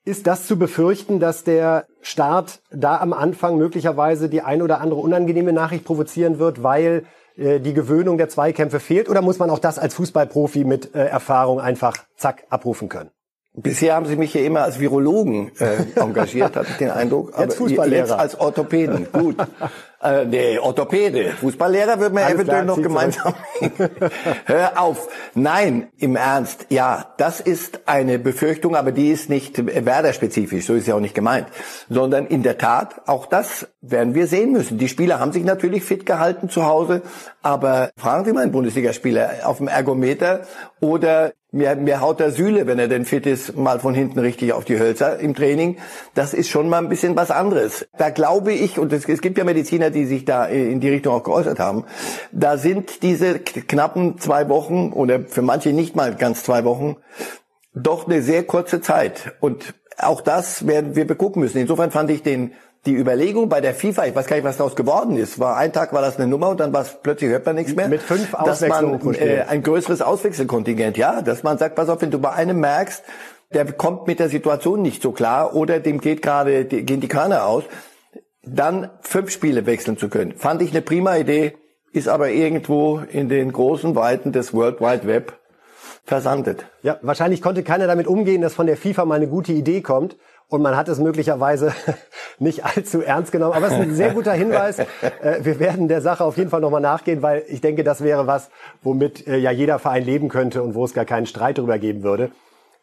Ist 0.05 0.27
das 0.27 0.47
zu 0.47 0.57
befürchten, 0.57 1.19
dass 1.19 1.43
der 1.43 1.87
Start 2.01 2.61
da 2.71 2.99
am 2.99 3.13
Anfang 3.13 3.59
möglicherweise 3.59 4.29
die 4.29 4.43
ein 4.43 4.63
oder 4.63 4.81
andere 4.81 5.01
unangenehme 5.01 5.53
Nachricht 5.53 5.85
provozieren 5.85 6.39
wird, 6.39 6.63
weil 6.63 7.05
äh, 7.37 7.59
die 7.59 7.75
Gewöhnung 7.75 8.17
der 8.17 8.29
Zweikämpfe 8.29 8.79
fehlt? 8.79 9.09
Oder 9.09 9.21
muss 9.21 9.39
man 9.41 9.51
auch 9.51 9.59
das 9.59 9.79
als 9.79 9.95
Fußballprofi 9.95 10.65
mit 10.65 10.95
äh, 10.95 11.07
Erfahrung 11.07 11.61
einfach 11.61 11.97
zack 12.17 12.45
abrufen 12.51 12.89
können? 12.89 13.11
Bisher 13.59 13.95
haben 13.95 14.05
Sie 14.05 14.17
mich 14.17 14.33
hier 14.33 14.45
immer 14.45 14.65
als 14.65 14.79
Virologen 14.79 15.51
äh, 15.59 15.77
engagiert, 16.01 16.57
habe 16.57 16.67
ich 16.69 16.77
den 16.77 16.91
Eindruck. 16.91 17.33
Aber 17.33 17.45
jetzt 17.45 17.57
Fußballlehrer. 17.57 18.07
Jetzt 18.07 18.13
als 18.13 18.39
Orthopäden. 18.39 19.09
Gut. 19.11 19.37
Äh, 20.03 20.27
nee, 20.27 20.59
Orthopäde. 20.59 21.31
Fußballlehrer 21.31 21.99
wird 21.99 22.13
man 22.13 22.25
Alles 22.25 22.35
eventuell 22.35 22.65
klar, 22.65 22.77
noch 22.77 22.83
gemeinsam. 22.83 23.35
Hör 24.45 24.79
auf. 24.79 25.09
Nein, 25.35 25.89
im 25.97 26.17
Ernst. 26.17 26.67
Ja, 26.69 27.15
das 27.17 27.41
ist 27.41 27.81
eine 27.87 28.19
Befürchtung, 28.19 28.77
aber 28.77 28.93
die 28.93 29.11
ist 29.11 29.31
nicht 29.31 29.65
Werder-spezifisch. 29.65 30.67
So 30.67 30.75
ist 30.75 30.87
ja 30.87 30.95
auch 30.95 31.01
nicht 31.01 31.15
gemeint. 31.15 31.47
Sondern 31.89 32.27
in 32.27 32.43
der 32.43 32.59
Tat, 32.59 33.01
auch 33.07 33.25
das 33.25 33.69
werden 33.81 34.15
wir 34.15 34.27
sehen 34.27 34.53
müssen. 34.53 34.77
Die 34.77 34.89
Spieler 34.89 35.19
haben 35.19 35.33
sich 35.33 35.45
natürlich 35.45 35.83
fit 35.83 36.05
gehalten 36.05 36.51
zu 36.51 36.67
Hause, 36.67 37.01
aber 37.41 37.91
fragen 37.97 38.27
Sie 38.27 38.35
mal 38.35 38.43
einen 38.43 38.53
Bundesligaspieler 38.53 39.31
auf 39.45 39.59
dem 39.59 39.69
Ergometer 39.69 40.43
oder 40.81 41.33
mir, 41.57 41.75
mir 41.77 42.01
haut 42.01 42.21
der 42.21 42.31
Sühle, 42.31 42.67
wenn 42.67 42.79
er 42.79 42.89
denn 42.89 43.05
fit 43.05 43.27
ist, 43.27 43.57
mal 43.57 43.81
von 43.81 43.95
hinten 43.95 44.19
richtig 44.19 44.53
auf 44.53 44.65
die 44.65 44.79
Hölzer 44.79 45.19
im 45.19 45.35
Training. 45.35 45.79
Das 46.15 46.35
ist 46.35 46.49
schon 46.49 46.69
mal 46.69 46.79
ein 46.79 46.89
bisschen 46.89 47.17
was 47.17 47.31
anderes. 47.31 47.87
Da 47.99 48.11
glaube 48.11 48.53
ich, 48.53 48.79
und 48.79 48.93
es, 48.93 49.09
es 49.09 49.21
gibt 49.21 49.39
ja 49.39 49.45
Mediziner, 49.45 49.91
die 49.91 50.05
sich 50.05 50.25
da 50.25 50.47
in 50.47 50.81
die 50.81 50.91
Richtung 50.91 51.15
auch 51.15 51.25
geäußert 51.25 51.59
haben, 51.59 51.85
da 52.33 52.59
sind 52.59 53.03
diese 53.03 53.39
knappen 53.39 54.19
zwei 54.19 54.49
Wochen 54.49 54.93
oder 54.93 55.21
für 55.21 55.43
manche 55.43 55.73
nicht 55.73 55.97
mal 55.97 56.15
ganz 56.15 56.45
zwei 56.45 56.65
Wochen 56.65 56.97
doch 57.75 58.07
eine 58.07 58.23
sehr 58.23 58.45
kurze 58.45 58.81
Zeit. 58.81 59.35
Und 59.41 59.75
auch 59.99 60.21
das 60.21 60.67
werden 60.67 60.97
wir 60.97 61.07
begucken 61.07 61.41
müssen. 61.43 61.59
Insofern 61.59 61.91
fand 61.91 62.11
ich 62.11 62.23
den 62.23 62.53
die 62.87 62.95
Überlegung 62.95 63.49
bei 63.49 63.61
der 63.61 63.75
FIFA, 63.75 64.07
ich 64.07 64.15
weiß 64.15 64.27
gar 64.27 64.37
nicht, 64.37 64.45
was 64.45 64.57
daraus 64.57 64.77
geworden 64.77 65.17
ist, 65.17 65.39
war 65.39 65.57
ein 65.57 65.73
Tag 65.73 65.93
war 65.93 66.01
das 66.01 66.17
eine 66.17 66.27
Nummer 66.27 66.51
und 66.51 66.61
dann 66.61 66.73
war 66.73 66.83
es 66.83 66.97
plötzlich 67.03 67.31
hört 67.31 67.45
man 67.45 67.57
nichts 67.57 67.75
mehr. 67.75 67.89
Mit 67.89 68.01
fünf. 68.01 68.31
Dass 68.33 68.67
man 68.67 69.15
äh, 69.15 69.43
ein 69.43 69.63
größeres 69.63 70.03
Auswechselkontingent, 70.03 70.97
ja, 70.97 71.21
dass 71.23 71.43
man 71.43 71.59
sagt, 71.59 71.75
pass 71.75 71.89
auf, 71.89 72.01
wenn 72.01 72.11
du 72.11 72.19
bei 72.19 72.33
einem 72.33 72.61
merkst, 72.61 73.03
der 73.53 73.71
kommt 73.73 74.07
mit 74.07 74.21
der 74.21 74.29
Situation 74.29 74.83
nicht 74.83 75.03
so 75.03 75.13
klar 75.13 75.55
oder 75.55 75.81
dem 75.81 76.01
geht 76.01 76.23
gerade 76.23 76.65
gehen 76.65 77.01
die 77.01 77.09
Körner 77.09 77.47
aus, 77.47 77.65
dann 78.43 78.91
fünf 79.01 79.31
Spiele 79.31 79.67
wechseln 79.67 79.99
zu 79.99 80.09
können. 80.09 80.35
Fand 80.37 80.63
ich 80.63 80.71
eine 80.71 80.83
prima 80.83 81.17
Idee, 81.17 81.55
ist 81.93 82.09
aber 82.09 82.31
irgendwo 82.31 83.01
in 83.11 83.29
den 83.29 83.53
großen 83.53 83.95
Weiten 83.95 84.33
des 84.33 84.55
World 84.55 84.81
Wide 84.81 85.07
Web 85.07 85.39
versandet. 86.07 86.65
Ja, 86.83 86.99
wahrscheinlich 87.03 87.43
konnte 87.43 87.63
keiner 87.63 87.87
damit 87.87 88.07
umgehen, 88.07 88.41
dass 88.41 88.55
von 88.55 88.67
der 88.67 88.77
FIFA 88.77 89.05
mal 89.05 89.17
eine 89.17 89.27
gute 89.27 89.53
Idee 89.53 89.83
kommt 89.83 90.17
und 90.49 90.63
man 90.63 90.77
hat 90.77 90.89
es 90.89 90.99
möglicherweise 91.01 91.73
nicht 92.39 92.65
allzu 92.65 93.03
ernst 93.03 93.33
genommen. 93.33 93.55
Aber 93.55 93.67
es 93.67 93.73
ist 93.73 93.81
ein 93.81 93.95
sehr 93.95 94.15
guter 94.15 94.33
Hinweis. 94.33 94.79
Äh, 94.79 94.85
wir 95.43 95.59
werden 95.59 95.89
der 95.89 96.01
Sache 96.01 96.25
auf 96.25 96.37
jeden 96.37 96.51
Fall 96.51 96.61
nochmal 96.61 96.81
nachgehen, 96.81 97.23
weil 97.23 97.43
ich 97.49 97.61
denke, 97.61 97.83
das 97.83 98.03
wäre 98.03 98.27
was, 98.27 98.51
womit 98.83 99.27
äh, 99.27 99.37
ja 99.37 99.51
jeder 99.51 99.79
Verein 99.79 100.05
leben 100.05 100.29
könnte 100.29 100.63
und 100.63 100.75
wo 100.75 100.85
es 100.85 100.95
gar 100.95 101.05
keinen 101.05 101.27
Streit 101.27 101.59
darüber 101.59 101.79
geben 101.79 102.03
würde. 102.05 102.31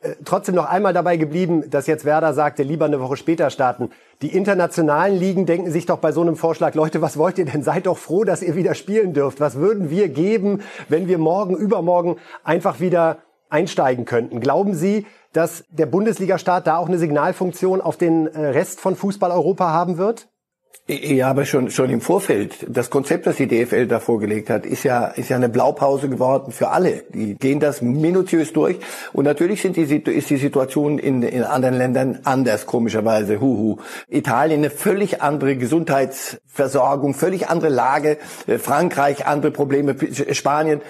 Äh, 0.03 0.15
trotzdem 0.25 0.55
noch 0.55 0.65
einmal 0.65 0.93
dabei 0.93 1.17
geblieben, 1.17 1.69
dass 1.69 1.87
jetzt 1.87 2.05
Werder 2.05 2.33
sagte, 2.33 2.63
lieber 2.63 2.85
eine 2.85 2.99
Woche 2.99 3.17
später 3.17 3.49
starten. 3.49 3.89
Die 4.21 4.35
internationalen 4.35 5.17
Ligen 5.17 5.45
denken 5.45 5.71
sich 5.71 5.85
doch 5.85 5.99
bei 5.99 6.11
so 6.11 6.21
einem 6.21 6.35
Vorschlag, 6.35 6.75
Leute, 6.75 7.01
was 7.01 7.17
wollt 7.17 7.37
ihr 7.37 7.45
denn? 7.45 7.63
Seid 7.63 7.85
doch 7.85 7.97
froh, 7.97 8.23
dass 8.23 8.41
ihr 8.41 8.55
wieder 8.55 8.75
spielen 8.75 9.13
dürft. 9.13 9.39
Was 9.39 9.55
würden 9.55 9.89
wir 9.89 10.09
geben, 10.09 10.61
wenn 10.89 11.07
wir 11.07 11.17
morgen, 11.17 11.55
übermorgen 11.55 12.17
einfach 12.43 12.79
wieder 12.79 13.19
einsteigen 13.49 14.05
könnten? 14.05 14.39
Glauben 14.41 14.73
Sie, 14.75 15.05
dass 15.31 15.63
der 15.69 15.85
Bundesliga-Start 15.85 16.67
da 16.67 16.77
auch 16.77 16.87
eine 16.87 16.99
Signalfunktion 16.99 17.81
auf 17.81 17.97
den 17.97 18.27
äh, 18.27 18.47
Rest 18.47 18.81
von 18.81 18.95
Fußball 18.95 19.31
Europa 19.31 19.69
haben 19.69 19.97
wird? 19.97 20.27
Ja, 20.85 21.29
aber 21.29 21.45
schon, 21.45 21.71
schon 21.71 21.89
im 21.89 22.01
Vorfeld. 22.01 22.65
Das 22.67 22.89
Konzept, 22.89 23.25
das 23.25 23.37
die 23.37 23.47
DFL 23.47 23.87
da 23.87 24.01
vorgelegt 24.01 24.49
hat, 24.49 24.65
ist 24.65 24.83
ja, 24.83 25.05
ist 25.05 25.29
ja 25.29 25.37
eine 25.37 25.47
Blaupause 25.47 26.09
geworden 26.09 26.51
für 26.51 26.71
alle. 26.71 27.05
Die 27.13 27.35
gehen 27.35 27.61
das 27.61 27.81
minutiös 27.81 28.51
durch. 28.51 28.79
Und 29.13 29.23
natürlich 29.23 29.61
sind 29.61 29.77
die, 29.77 29.83
ist 29.83 30.29
die 30.29 30.35
Situation 30.35 30.99
in, 30.99 31.23
in 31.23 31.43
anderen 31.43 31.75
Ländern 31.75 32.19
anders, 32.25 32.65
komischerweise. 32.65 33.39
Huhu. 33.39 33.77
Italien 34.09 34.59
eine 34.59 34.69
völlig 34.69 35.21
andere 35.21 35.55
Gesundheitsversorgung, 35.55 37.13
völlig 37.13 37.47
andere 37.47 37.69
Lage. 37.69 38.17
Äh, 38.45 38.57
Frankreich 38.57 39.25
andere 39.25 39.53
Probleme. 39.53 39.95
Spanien. 40.33 40.81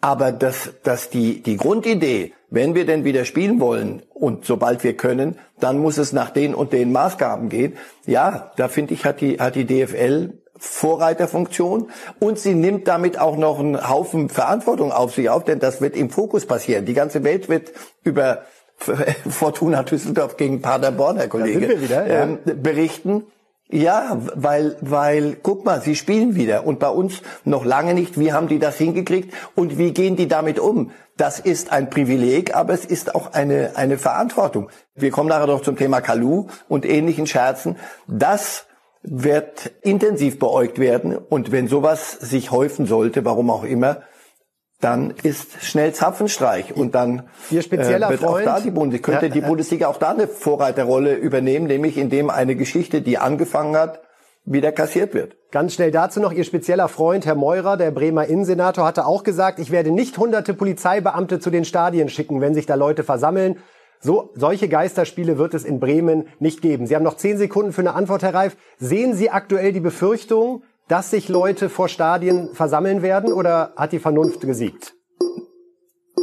Aber 0.00 0.32
dass, 0.32 0.70
dass 0.82 1.10
die, 1.10 1.42
die 1.42 1.56
Grundidee, 1.56 2.32
wenn 2.48 2.74
wir 2.74 2.86
denn 2.86 3.04
wieder 3.04 3.24
spielen 3.24 3.60
wollen 3.60 4.02
und 4.14 4.44
sobald 4.44 4.82
wir 4.82 4.96
können, 4.96 5.38
dann 5.58 5.78
muss 5.78 5.98
es 5.98 6.12
nach 6.12 6.30
den 6.30 6.54
und 6.54 6.72
den 6.72 6.90
Maßgaben 6.90 7.48
gehen. 7.48 7.76
Ja, 8.06 8.52
da 8.56 8.68
finde 8.68 8.94
ich, 8.94 9.04
hat 9.04 9.20
die, 9.20 9.38
hat 9.38 9.56
die 9.56 9.66
DFL 9.66 10.32
Vorreiterfunktion 10.56 11.88
und 12.18 12.38
sie 12.38 12.54
nimmt 12.54 12.86
damit 12.86 13.18
auch 13.18 13.36
noch 13.36 13.58
einen 13.58 13.88
Haufen 13.88 14.28
Verantwortung 14.28 14.92
auf 14.92 15.14
sich 15.14 15.30
auf, 15.30 15.44
denn 15.44 15.58
das 15.58 15.80
wird 15.80 15.96
im 15.96 16.10
Fokus 16.10 16.44
passieren. 16.44 16.84
Die 16.84 16.92
ganze 16.92 17.24
Welt 17.24 17.48
wird 17.48 17.72
über 18.04 18.42
Fortuna 19.28 19.82
Düsseldorf 19.82 20.36
gegen 20.36 20.60
Paderborn, 20.60 21.16
Herr 21.16 21.28
Kollege, 21.28 21.80
wieder, 21.80 22.06
ja. 22.06 22.22
ähm, 22.24 22.38
berichten. 22.44 23.24
Ja, 23.72 24.18
weil, 24.34 24.76
weil, 24.80 25.36
guck 25.40 25.64
mal, 25.64 25.80
sie 25.80 25.94
spielen 25.94 26.34
wieder 26.34 26.66
und 26.66 26.80
bei 26.80 26.88
uns 26.88 27.22
noch 27.44 27.64
lange 27.64 27.94
nicht. 27.94 28.18
Wie 28.18 28.32
haben 28.32 28.48
die 28.48 28.58
das 28.58 28.76
hingekriegt 28.76 29.32
und 29.54 29.78
wie 29.78 29.92
gehen 29.92 30.16
die 30.16 30.26
damit 30.26 30.58
um? 30.58 30.90
Das 31.16 31.38
ist 31.38 31.70
ein 31.70 31.88
Privileg, 31.88 32.56
aber 32.56 32.72
es 32.72 32.84
ist 32.84 33.14
auch 33.14 33.32
eine, 33.32 33.72
eine 33.76 33.96
Verantwortung. 33.98 34.70
Wir 34.96 35.12
kommen 35.12 35.28
nachher 35.28 35.46
noch 35.46 35.62
zum 35.62 35.76
Thema 35.76 36.00
Kalu 36.00 36.46
und 36.68 36.84
ähnlichen 36.84 37.28
Scherzen. 37.28 37.76
Das 38.08 38.66
wird 39.02 39.70
intensiv 39.82 40.38
beäugt 40.38 40.78
werden 40.78 41.16
und 41.16 41.52
wenn 41.52 41.68
sowas 41.68 42.12
sich 42.12 42.50
häufen 42.50 42.86
sollte, 42.86 43.24
warum 43.24 43.50
auch 43.50 43.64
immer, 43.64 44.02
dann 44.80 45.12
ist 45.22 45.62
schnell 45.62 45.92
Zapfenstreich 45.92 46.74
und 46.74 46.94
dann 46.94 47.28
Ihr 47.50 47.62
spezieller 47.62 48.06
äh, 48.06 48.10
wird 48.10 48.20
Freund, 48.20 48.48
auch 48.48 48.56
da 48.56 48.60
die 48.60 48.70
Bundesliga, 48.70 49.12
könnte 49.12 49.26
ja, 49.26 49.32
die 49.32 49.40
Bundesliga 49.42 49.88
auch 49.88 49.98
da 49.98 50.10
eine 50.10 50.26
Vorreiterrolle 50.26 51.14
übernehmen, 51.14 51.66
nämlich 51.66 51.98
indem 51.98 52.30
eine 52.30 52.56
Geschichte, 52.56 53.02
die 53.02 53.18
angefangen 53.18 53.76
hat, 53.76 54.00
wieder 54.44 54.72
kassiert 54.72 55.12
wird. 55.12 55.36
Ganz 55.50 55.74
schnell 55.74 55.90
dazu 55.90 56.20
noch, 56.20 56.32
Ihr 56.32 56.44
spezieller 56.44 56.88
Freund, 56.88 57.26
Herr 57.26 57.34
Meurer, 57.34 57.76
der 57.76 57.90
Bremer 57.90 58.26
Innensenator, 58.26 58.86
hatte 58.86 59.04
auch 59.04 59.22
gesagt, 59.22 59.58
ich 59.58 59.70
werde 59.70 59.90
nicht 59.90 60.16
hunderte 60.16 60.54
Polizeibeamte 60.54 61.40
zu 61.40 61.50
den 61.50 61.64
Stadien 61.66 62.08
schicken, 62.08 62.40
wenn 62.40 62.54
sich 62.54 62.66
da 62.66 62.74
Leute 62.74 63.04
versammeln. 63.04 63.58
So, 64.02 64.30
solche 64.34 64.68
Geisterspiele 64.68 65.36
wird 65.36 65.52
es 65.52 65.64
in 65.64 65.78
Bremen 65.78 66.26
nicht 66.38 66.62
geben. 66.62 66.86
Sie 66.86 66.96
haben 66.96 67.02
noch 67.02 67.18
zehn 67.18 67.36
Sekunden 67.36 67.72
für 67.72 67.82
eine 67.82 67.92
Antwort, 67.92 68.22
Herr 68.22 68.32
Reif. 68.32 68.56
Sehen 68.78 69.14
Sie 69.14 69.28
aktuell 69.28 69.74
die 69.74 69.80
Befürchtung, 69.80 70.62
dass 70.90 71.10
sich 71.10 71.28
Leute 71.28 71.68
vor 71.68 71.88
Stadien 71.88 72.52
versammeln 72.52 73.00
werden 73.02 73.32
oder 73.32 73.72
hat 73.76 73.92
die 73.92 74.00
Vernunft 74.00 74.40
gesiegt? 74.40 74.94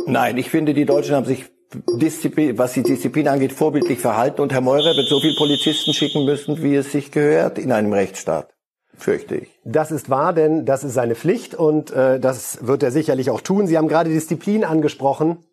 Nein, 0.06 0.38
ich 0.38 0.50
finde, 0.50 0.74
die 0.74 0.86
Deutschen 0.86 1.16
haben 1.16 1.26
sich 1.26 1.46
Disziplin, 1.94 2.58
was 2.58 2.74
die 2.74 2.84
Disziplin 2.84 3.28
angeht, 3.30 3.54
vorbildlich 3.54 4.00
verhalten 4.00 4.42
und 4.42 4.52
Herr 4.54 4.62
Meurer 4.62 4.96
wird 4.96 5.08
so 5.08 5.20
viele 5.20 5.36
Polizisten 5.36 5.94
schicken 5.94 6.26
müssen, 6.26 6.62
wie 6.62 6.76
es 6.76 6.92
sich 6.92 7.12
gehört 7.12 7.58
in 7.58 7.72
einem 7.72 7.94
Rechtsstaat. 7.94 8.54
Fürchte 8.98 9.36
ich. 9.36 9.60
Das 9.64 9.92
ist 9.92 10.10
wahr, 10.10 10.34
denn 10.34 10.66
das 10.66 10.84
ist 10.84 10.94
seine 10.94 11.16
Pflicht 11.16 11.56
und 11.56 11.92
äh, 11.92 12.20
das 12.20 12.66
wird 12.66 12.84
er 12.84 12.92
sicherlich 12.92 13.30
auch 13.30 13.42
tun. 13.42 13.68
Sie 13.68 13.78
haben 13.78 13.88
gerade 13.88 14.10
Disziplin 14.10 14.64
angesprochen. 14.64 15.46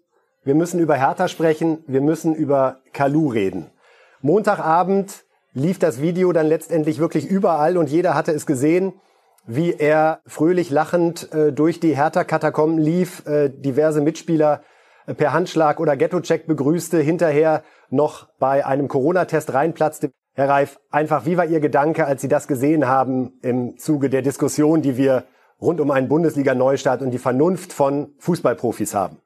Wir 0.44 0.54
müssen 0.54 0.80
über 0.80 0.96
Hertha 0.96 1.28
sprechen, 1.28 1.84
wir 1.86 2.00
müssen 2.00 2.34
über 2.34 2.80
Kalu 2.92 3.28
reden. 3.28 3.70
Montagabend 4.22 5.23
lief 5.54 5.78
das 5.78 6.02
Video 6.02 6.32
dann 6.32 6.46
letztendlich 6.46 6.98
wirklich 6.98 7.26
überall 7.26 7.78
und 7.78 7.88
jeder 7.88 8.14
hatte 8.14 8.32
es 8.32 8.44
gesehen, 8.44 8.92
wie 9.46 9.72
er 9.72 10.20
fröhlich 10.26 10.70
lachend 10.70 11.32
äh, 11.32 11.52
durch 11.52 11.80
die 11.80 11.96
Hertha-Katakomben 11.96 12.78
lief, 12.78 13.26
äh, 13.26 13.50
diverse 13.50 14.00
Mitspieler 14.00 14.62
äh, 15.06 15.14
per 15.14 15.32
Handschlag 15.32 15.80
oder 15.80 15.96
Ghetto-Check 15.96 16.46
begrüßte, 16.46 16.98
hinterher 16.98 17.62
noch 17.90 18.28
bei 18.38 18.64
einem 18.66 18.88
Corona-Test 18.88 19.54
reinplatzte. 19.54 20.10
Herr 20.34 20.48
Reif, 20.48 20.80
einfach, 20.90 21.26
wie 21.26 21.36
war 21.36 21.44
Ihr 21.44 21.60
Gedanke, 21.60 22.06
als 22.06 22.22
Sie 22.22 22.28
das 22.28 22.48
gesehen 22.48 22.88
haben 22.88 23.34
im 23.42 23.78
Zuge 23.78 24.10
der 24.10 24.22
Diskussion, 24.22 24.82
die 24.82 24.96
wir 24.96 25.24
rund 25.60 25.80
um 25.80 25.90
einen 25.90 26.08
Bundesliga-Neustart 26.08 27.02
und 27.02 27.12
die 27.12 27.18
Vernunft 27.18 27.72
von 27.72 28.14
Fußballprofis 28.18 28.94
haben? 28.94 29.18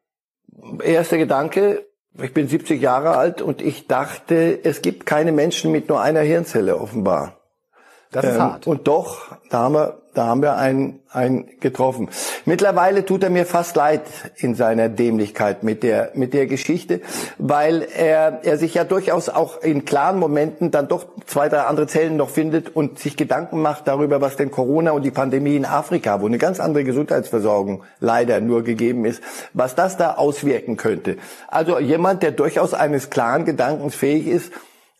Erster 0.82 1.16
Gedanke, 1.16 1.86
ich 2.22 2.34
bin 2.34 2.48
70 2.48 2.80
Jahre 2.80 3.16
alt 3.16 3.42
und 3.42 3.62
ich 3.62 3.86
dachte, 3.86 4.58
es 4.64 4.82
gibt 4.82 5.06
keine 5.06 5.32
Menschen 5.32 5.70
mit 5.72 5.88
nur 5.88 6.00
einer 6.00 6.20
Hirnzelle 6.20 6.76
offenbar. 6.76 7.36
Das 8.10 8.24
ist 8.24 8.34
ähm, 8.34 8.42
hart. 8.42 8.66
Und 8.66 8.88
doch, 8.88 9.36
da 9.50 9.58
haben 9.62 9.74
wir 9.74 10.02
da 10.18 10.26
haben 10.26 10.42
wir 10.42 10.56
einen, 10.56 10.98
einen 11.12 11.48
getroffen. 11.60 12.08
Mittlerweile 12.44 13.06
tut 13.06 13.22
er 13.22 13.30
mir 13.30 13.46
fast 13.46 13.76
leid 13.76 14.02
in 14.36 14.56
seiner 14.56 14.88
Dämlichkeit 14.88 15.62
mit 15.62 15.84
der, 15.84 16.10
mit 16.14 16.34
der 16.34 16.46
Geschichte, 16.46 17.00
weil 17.38 17.86
er, 17.96 18.40
er 18.42 18.58
sich 18.58 18.74
ja 18.74 18.82
durchaus 18.82 19.28
auch 19.28 19.62
in 19.62 19.84
klaren 19.84 20.18
Momenten 20.18 20.72
dann 20.72 20.88
doch 20.88 21.06
zwei, 21.26 21.48
drei 21.48 21.60
andere 21.60 21.86
Zellen 21.86 22.16
noch 22.16 22.30
findet 22.30 22.74
und 22.74 22.98
sich 22.98 23.16
Gedanken 23.16 23.62
macht 23.62 23.86
darüber, 23.86 24.20
was 24.20 24.34
denn 24.34 24.50
Corona 24.50 24.90
und 24.90 25.04
die 25.04 25.12
Pandemie 25.12 25.54
in 25.54 25.64
Afrika, 25.64 26.20
wo 26.20 26.26
eine 26.26 26.38
ganz 26.38 26.58
andere 26.58 26.82
Gesundheitsversorgung 26.82 27.84
leider 28.00 28.40
nur 28.40 28.64
gegeben 28.64 29.04
ist, 29.04 29.22
was 29.52 29.76
das 29.76 29.98
da 29.98 30.14
auswirken 30.14 30.76
könnte. 30.76 31.16
Also 31.46 31.78
jemand, 31.78 32.24
der 32.24 32.32
durchaus 32.32 32.74
eines 32.74 33.08
klaren 33.08 33.44
Gedankens 33.44 33.94
fähig 33.94 34.26
ist, 34.26 34.52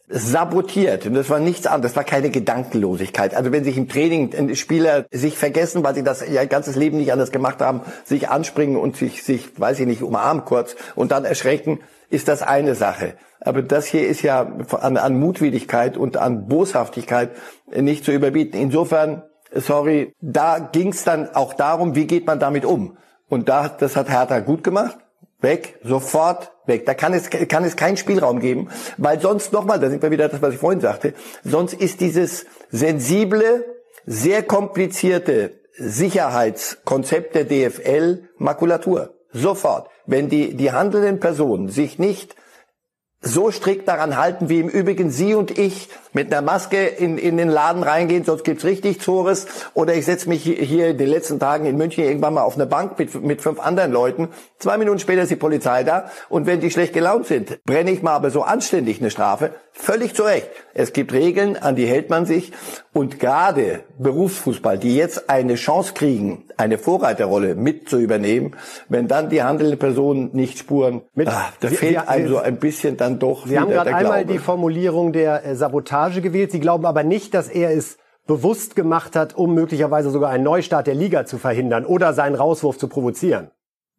sabotiert. 0.09 1.07
Und 1.07 1.15
das 1.15 1.29
war 1.29 1.39
nichts 1.39 1.67
anderes, 1.67 1.93
das 1.93 1.97
war 1.97 2.05
keine 2.05 2.31
Gedankenlosigkeit. 2.31 3.35
Also 3.35 3.53
wenn 3.53 3.65
sich 3.65 3.77
im 3.77 3.89
Training 3.89 4.55
Spieler 4.55 5.07
sich 5.11 5.37
vergessen, 5.37 5.85
weil 5.85 5.95
sie 5.95 6.03
das 6.03 6.27
ihr 6.27 6.47
ganzes 6.47 6.77
Leben 6.77 6.99
nicht 6.99 7.13
anders 7.13 7.31
gemacht 7.31 7.61
haben, 7.61 7.83
sich 8.05 8.29
anspringen 8.29 8.77
und 8.77 8.97
sich, 8.97 9.23
sich, 9.23 9.59
weiß 9.59 9.81
ich 9.81 9.87
nicht, 9.87 10.03
umarmen 10.03 10.45
kurz 10.45 10.77
und 10.95 11.13
dann 11.13 11.25
erschrecken, 11.25 11.81
ist 12.11 12.29
das 12.29 12.43
eine 12.43 12.75
Sache. 12.75 13.15
Aber 13.41 13.63
das 13.63 13.87
hier 13.87 14.09
ist 14.09 14.23
ja 14.23 14.51
an, 14.81 14.97
an 14.97 15.19
Mutwilligkeit 15.19 15.97
und 15.97 16.17
an 16.17 16.49
Boshaftigkeit 16.49 17.31
nicht 17.75 18.05
zu 18.05 18.13
überbieten. 18.13 18.59
Insofern, 18.59 19.23
sorry, 19.53 20.15
da 20.21 20.59
ging 20.59 20.89
es 20.89 21.05
dann 21.05 21.35
auch 21.35 21.55
darum, 21.55 21.95
wie 21.95 22.07
geht 22.07 22.27
man 22.27 22.41
damit 22.41 22.65
um. 22.65 22.97
Und 23.29 23.49
da, 23.49 23.69
das 23.69 23.95
hat 23.95 24.09
Hertha 24.09 24.41
gut 24.41 24.65
gemacht. 24.65 24.97
Weg, 25.41 25.79
sofort 25.85 26.51
weg. 26.69 26.87
Da 26.87 26.95
kann 26.95 27.13
es, 27.15 27.31
kann 27.31 27.65
es 27.65 27.77
keinen 27.77 27.97
Spielraum 27.97 28.41
geben, 28.41 28.69
weil 28.97 29.21
sonst 29.21 29.53
nochmal, 29.53 29.81
da 29.81 29.91
sind 29.91 30.03
wir 30.03 30.11
wieder 30.11 30.29
das, 30.29 30.41
was 30.43 30.55
ich 30.55 30.61
vorhin 30.61 30.81
sagte, 30.81 31.15
sonst 31.45 31.75
ist 31.75 32.01
dieses 32.01 32.47
sensible, 32.71 33.65
sehr 34.07 34.43
komplizierte 34.43 35.53
Sicherheitskonzept 35.77 37.35
der 37.35 37.45
DFL 37.45 38.29
Makulatur. 38.37 39.15
Sofort. 39.33 39.89
Wenn 40.07 40.29
die, 40.29 40.55
die 40.55 40.73
handelnden 40.73 41.21
Personen 41.21 41.69
sich 41.69 41.99
nicht 41.99 42.35
so 43.21 43.51
strikt 43.51 43.89
daran 43.89 44.17
halten, 44.17 44.49
wie 44.49 44.61
im 44.61 44.69
Übrigen 44.69 45.11
Sie 45.11 45.35
und 45.35 45.59
ich 45.59 45.89
mit 46.13 46.33
einer 46.33 46.41
Maske 46.41 46.87
in, 46.87 47.19
in 47.19 47.37
den 47.37 47.49
Laden 47.49 47.83
reingehen, 47.83 48.25
sonst 48.25 48.45
gibt's 48.45 48.65
richtig 48.65 49.01
Zores. 49.01 49.47
Oder 49.75 49.95
ich 49.95 50.05
setze 50.05 50.29
mich 50.29 50.43
hier 50.43 50.89
in 50.89 50.99
den 50.99 51.09
letzten 51.09 51.41
Tagen 51.41 51.67
in 51.67 51.77
München 51.77 52.05
irgendwann 52.05 52.35
mal 52.35 52.43
auf 52.43 52.55
eine 52.55 52.67
Bank 52.67 52.99
mit, 52.99 53.21
mit 53.23 53.43
fünf 53.43 53.59
anderen 53.59 53.91
Leuten. 53.91 54.29
Zwei 54.59 54.79
Minuten 54.79 55.01
später 55.01 55.23
ist 55.23 55.31
die 55.31 55.37
Polizei 55.37 55.83
da 55.83 56.11
und 56.29 56.47
wenn 56.47 56.61
die 56.61 56.71
schlecht 56.71 56.93
gelaunt 56.93 57.27
sind, 57.27 57.63
brenne 57.65 57.91
ich 57.91 58.03
mal 58.03 58.15
aber 58.15 58.31
so 58.31 58.43
anständig 58.43 59.01
eine 59.01 59.11
Strafe. 59.11 59.53
Völlig 59.81 60.15
zu 60.15 60.25
Recht. 60.25 60.51
Es 60.75 60.93
gibt 60.93 61.13
Regeln, 61.13 61.57
an 61.57 61.77
die 61.77 61.87
hält 61.87 62.11
man 62.11 62.27
sich. 62.27 62.53
Und 62.93 63.21
gerade 63.21 63.85
Berufsfußball, 63.99 64.77
die 64.77 64.97
jetzt 64.97 65.31
eine 65.31 65.55
Chance 65.55 65.95
kriegen, 65.95 66.45
eine 66.57 66.79
Vorreiterrolle 66.79 67.55
mit 67.55 67.89
zu 67.89 67.99
übernehmen, 67.99 68.57
wenn 68.89 69.07
dann 69.07 69.31
die 69.31 69.43
handelnden 69.43 69.79
Personen 69.79 70.31
nicht 70.33 70.59
spuren, 70.59 71.03
mit, 71.15 71.29
ah, 71.29 71.53
da 71.61 71.69
fehlt 71.69 71.93
Sie, 71.93 71.97
einem 71.97 72.29
so 72.29 72.39
ein 72.39 72.59
bisschen 72.59 72.97
dann 72.97 73.21
doch 73.21 73.47
Sie 73.47 73.59
haben 73.59 73.71
gerade 73.71 73.95
einmal 73.95 74.27
die 74.27 74.39
Formulierung 74.39 75.13
der 75.13 75.47
äh, 75.47 75.55
Sabotage 75.55 76.21
gewählt. 76.21 76.51
Sie 76.51 76.61
glauben 76.61 76.85
aber 76.85 77.05
nicht, 77.05 77.33
dass 77.33 77.49
er 77.49 77.71
es 77.71 77.99
bewusst 78.27 78.75
gemacht 78.75 79.15
hat, 79.15 79.37
um 79.37 79.55
möglicherweise 79.55 80.11
sogar 80.11 80.31
einen 80.31 80.45
Neustart 80.45 80.89
der 80.89 80.95
Liga 80.95 81.25
zu 81.25 81.39
verhindern 81.39 81.87
oder 81.87 82.13
seinen 82.13 82.35
Rauswurf 82.35 82.79
zu 82.79 82.89
provozieren. 82.89 83.53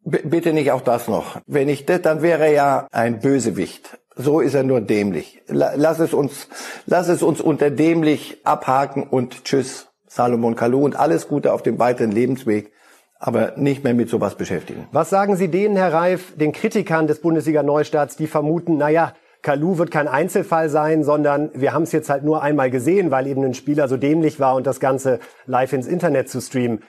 B 0.04 0.18
bitte 0.24 0.52
nicht 0.52 0.72
auch 0.72 0.82
das 0.82 1.08
noch. 1.08 1.40
Wenn 1.46 1.68
ich 1.68 1.84
das, 1.84 2.02
dann 2.02 2.22
wäre 2.22 2.44
er 2.44 2.52
ja 2.52 2.86
ein 2.92 3.18
Bösewicht. 3.20 3.98
So 4.16 4.40
ist 4.40 4.54
er 4.54 4.64
nur 4.64 4.80
dämlich. 4.80 5.42
Lass 5.46 6.00
es 6.00 6.12
uns, 6.12 6.48
lass 6.86 7.08
es 7.08 7.22
uns 7.22 7.40
unter 7.40 7.70
dämlich 7.70 8.38
abhaken 8.44 9.04
und 9.04 9.44
tschüss, 9.44 9.88
Salomon 10.06 10.56
Kalou 10.56 10.84
und 10.84 10.96
alles 10.96 11.28
Gute 11.28 11.52
auf 11.52 11.62
dem 11.62 11.78
weiteren 11.78 12.10
Lebensweg, 12.10 12.72
aber 13.18 13.52
nicht 13.56 13.84
mehr 13.84 13.94
mit 13.94 14.08
sowas 14.08 14.34
beschäftigen. 14.34 14.88
Was 14.92 15.10
sagen 15.10 15.36
Sie 15.36 15.48
denen, 15.48 15.76
Herr 15.76 15.92
Reif, 15.92 16.36
den 16.36 16.52
Kritikern 16.52 17.06
des 17.06 17.20
Bundesliga-Neustarts, 17.20 18.16
die 18.16 18.26
vermuten, 18.26 18.76
naja, 18.76 19.14
Kalou 19.42 19.78
wird 19.78 19.90
kein 19.90 20.08
Einzelfall 20.08 20.68
sein, 20.68 21.02
sondern 21.02 21.50
wir 21.54 21.72
haben 21.72 21.84
es 21.84 21.92
jetzt 21.92 22.10
halt 22.10 22.24
nur 22.24 22.42
einmal 22.42 22.70
gesehen, 22.70 23.10
weil 23.10 23.26
eben 23.26 23.44
ein 23.44 23.54
Spieler 23.54 23.88
so 23.88 23.96
dämlich 23.96 24.40
war 24.40 24.56
und 24.56 24.66
das 24.66 24.80
Ganze 24.80 25.20
live 25.46 25.72
ins 25.72 25.86
Internet 25.86 26.28
zu 26.28 26.40
streamen. 26.40 26.82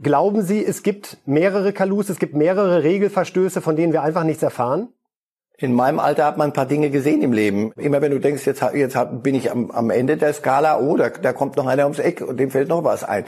Glauben 0.00 0.42
Sie, 0.42 0.64
es 0.64 0.84
gibt 0.84 1.18
mehrere 1.26 1.72
Kalus, 1.72 2.08
es 2.08 2.20
gibt 2.20 2.34
mehrere 2.34 2.84
Regelverstöße, 2.84 3.60
von 3.60 3.74
denen 3.74 3.92
wir 3.92 4.02
einfach 4.02 4.22
nichts 4.22 4.44
erfahren? 4.44 4.92
In 5.60 5.74
meinem 5.74 5.98
Alter 5.98 6.24
hat 6.24 6.36
man 6.36 6.50
ein 6.50 6.52
paar 6.52 6.66
Dinge 6.66 6.88
gesehen 6.88 7.20
im 7.20 7.32
Leben. 7.32 7.72
Immer 7.76 8.00
wenn 8.00 8.12
du 8.12 8.20
denkst, 8.20 8.46
jetzt, 8.46 8.62
jetzt 8.74 8.96
bin 9.22 9.34
ich 9.34 9.50
am, 9.50 9.72
am 9.72 9.90
Ende 9.90 10.16
der 10.16 10.32
Skala, 10.32 10.78
oh, 10.78 10.96
da, 10.96 11.08
da 11.10 11.32
kommt 11.32 11.56
noch 11.56 11.66
einer 11.66 11.82
ums 11.82 11.98
Eck 11.98 12.20
und 12.20 12.38
dem 12.38 12.52
fällt 12.52 12.68
noch 12.68 12.84
was 12.84 13.02
ein. 13.02 13.24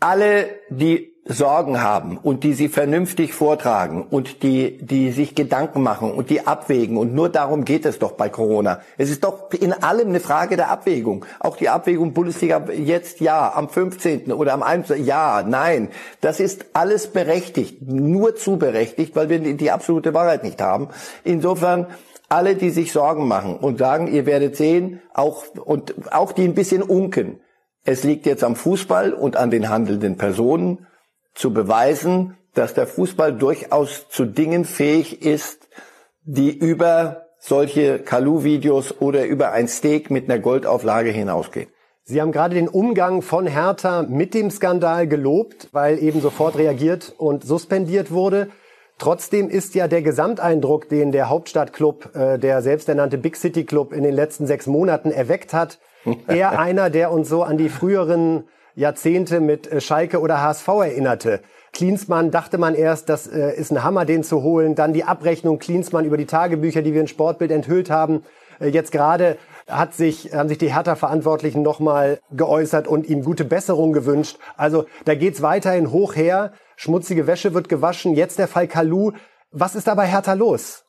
Alle, 0.00 0.50
die 0.68 1.09
Sorgen 1.26 1.82
haben 1.82 2.16
und 2.16 2.44
die 2.44 2.54
sie 2.54 2.68
vernünftig 2.68 3.34
vortragen 3.34 4.06
und 4.08 4.42
die, 4.42 4.78
die 4.78 5.12
sich 5.12 5.34
Gedanken 5.34 5.82
machen 5.82 6.10
und 6.10 6.30
die 6.30 6.46
abwägen. 6.46 6.96
Und 6.96 7.14
nur 7.14 7.28
darum 7.28 7.64
geht 7.64 7.84
es 7.84 7.98
doch 7.98 8.12
bei 8.12 8.30
Corona. 8.30 8.80
Es 8.96 9.10
ist 9.10 9.22
doch 9.22 9.50
in 9.52 9.72
allem 9.72 10.08
eine 10.08 10.20
Frage 10.20 10.56
der 10.56 10.70
Abwägung. 10.70 11.26
Auch 11.38 11.56
die 11.56 11.68
Abwägung 11.68 12.14
Bundesliga 12.14 12.64
jetzt 12.72 13.20
ja, 13.20 13.52
am 13.54 13.68
15. 13.68 14.32
oder 14.32 14.54
am 14.54 14.62
1. 14.62 14.94
ja, 14.96 15.44
nein. 15.46 15.90
Das 16.22 16.40
ist 16.40 16.66
alles 16.72 17.08
berechtigt. 17.08 17.82
Nur 17.82 18.34
zu 18.34 18.56
berechtigt, 18.56 19.14
weil 19.14 19.28
wir 19.28 19.38
die 19.38 19.70
absolute 19.70 20.14
Wahrheit 20.14 20.42
nicht 20.42 20.62
haben. 20.62 20.88
Insofern, 21.22 21.86
alle, 22.30 22.54
die 22.54 22.70
sich 22.70 22.92
Sorgen 22.92 23.28
machen 23.28 23.56
und 23.56 23.78
sagen, 23.78 24.06
ihr 24.06 24.24
werdet 24.24 24.56
sehen, 24.56 25.02
auch, 25.12 25.44
und 25.56 26.12
auch 26.12 26.32
die 26.32 26.44
ein 26.44 26.54
bisschen 26.54 26.82
unken. 26.82 27.40
Es 27.84 28.04
liegt 28.04 28.24
jetzt 28.24 28.44
am 28.44 28.56
Fußball 28.56 29.12
und 29.12 29.36
an 29.36 29.50
den 29.50 29.68
handelnden 29.68 30.16
Personen 30.16 30.86
zu 31.40 31.52
beweisen, 31.54 32.36
dass 32.54 32.74
der 32.74 32.86
Fußball 32.86 33.32
durchaus 33.32 34.08
zu 34.10 34.26
Dingen 34.26 34.66
fähig 34.66 35.22
ist, 35.22 35.68
die 36.22 36.50
über 36.50 37.28
solche 37.38 37.98
Kalu-Videos 37.98 39.00
oder 39.00 39.24
über 39.24 39.52
ein 39.52 39.66
Steak 39.66 40.10
mit 40.10 40.30
einer 40.30 40.38
Goldauflage 40.38 41.10
hinausgehen. 41.10 41.68
Sie 42.04 42.20
haben 42.20 42.32
gerade 42.32 42.56
den 42.56 42.68
Umgang 42.68 43.22
von 43.22 43.46
Hertha 43.46 44.02
mit 44.02 44.34
dem 44.34 44.50
Skandal 44.50 45.06
gelobt, 45.06 45.68
weil 45.72 45.98
eben 46.02 46.20
sofort 46.20 46.58
reagiert 46.58 47.14
und 47.16 47.44
suspendiert 47.44 48.10
wurde. 48.10 48.48
Trotzdem 48.98 49.48
ist 49.48 49.74
ja 49.74 49.88
der 49.88 50.02
Gesamteindruck, 50.02 50.90
den 50.90 51.10
der 51.10 51.30
Hauptstadtclub, 51.30 52.14
äh, 52.14 52.38
der 52.38 52.60
selbsternannte 52.60 53.16
Big 53.16 53.36
City 53.36 53.64
Club 53.64 53.94
in 53.94 54.02
den 54.02 54.12
letzten 54.12 54.46
sechs 54.46 54.66
Monaten 54.66 55.10
erweckt 55.10 55.54
hat, 55.54 55.78
eher 56.28 56.58
einer, 56.58 56.90
der 56.90 57.10
uns 57.10 57.30
so 57.30 57.42
an 57.42 57.56
die 57.56 57.70
früheren 57.70 58.44
Jahrzehnte 58.74 59.40
mit 59.40 59.70
äh, 59.70 59.80
Schalke 59.80 60.20
oder 60.20 60.40
HSV 60.40 60.68
erinnerte. 60.68 61.40
Klinsmann 61.72 62.30
dachte 62.30 62.58
man 62.58 62.74
erst, 62.74 63.08
das 63.08 63.26
äh, 63.26 63.54
ist 63.54 63.70
ein 63.70 63.84
Hammer, 63.84 64.04
den 64.04 64.22
zu 64.22 64.42
holen. 64.42 64.74
Dann 64.74 64.92
die 64.92 65.04
Abrechnung 65.04 65.58
Klinsmann 65.58 66.04
über 66.04 66.16
die 66.16 66.26
Tagebücher, 66.26 66.82
die 66.82 66.94
wir 66.94 67.00
in 67.00 67.08
Sportbild 67.08 67.50
enthüllt 67.50 67.90
haben. 67.90 68.24
Äh, 68.60 68.68
jetzt 68.68 68.92
gerade 68.92 69.36
hat 69.68 69.94
sich, 69.94 70.34
haben 70.34 70.48
sich 70.48 70.58
die 70.58 70.74
Hertha-Verantwortlichen 70.74 71.62
nochmal 71.62 72.18
geäußert 72.30 72.88
und 72.88 73.08
ihm 73.08 73.22
gute 73.22 73.44
Besserung 73.44 73.92
gewünscht. 73.92 74.38
Also 74.56 74.86
da 75.04 75.14
geht's 75.14 75.42
weiterhin 75.42 75.90
hoch 75.90 76.16
her. 76.16 76.52
Schmutzige 76.76 77.26
Wäsche 77.26 77.54
wird 77.54 77.68
gewaschen. 77.68 78.14
Jetzt 78.14 78.38
der 78.38 78.48
Fall 78.48 78.66
Kalu. 78.66 79.12
Was 79.52 79.74
ist 79.74 79.86
da 79.86 79.94
bei 79.94 80.06
Hertha 80.06 80.32
los? 80.34 80.84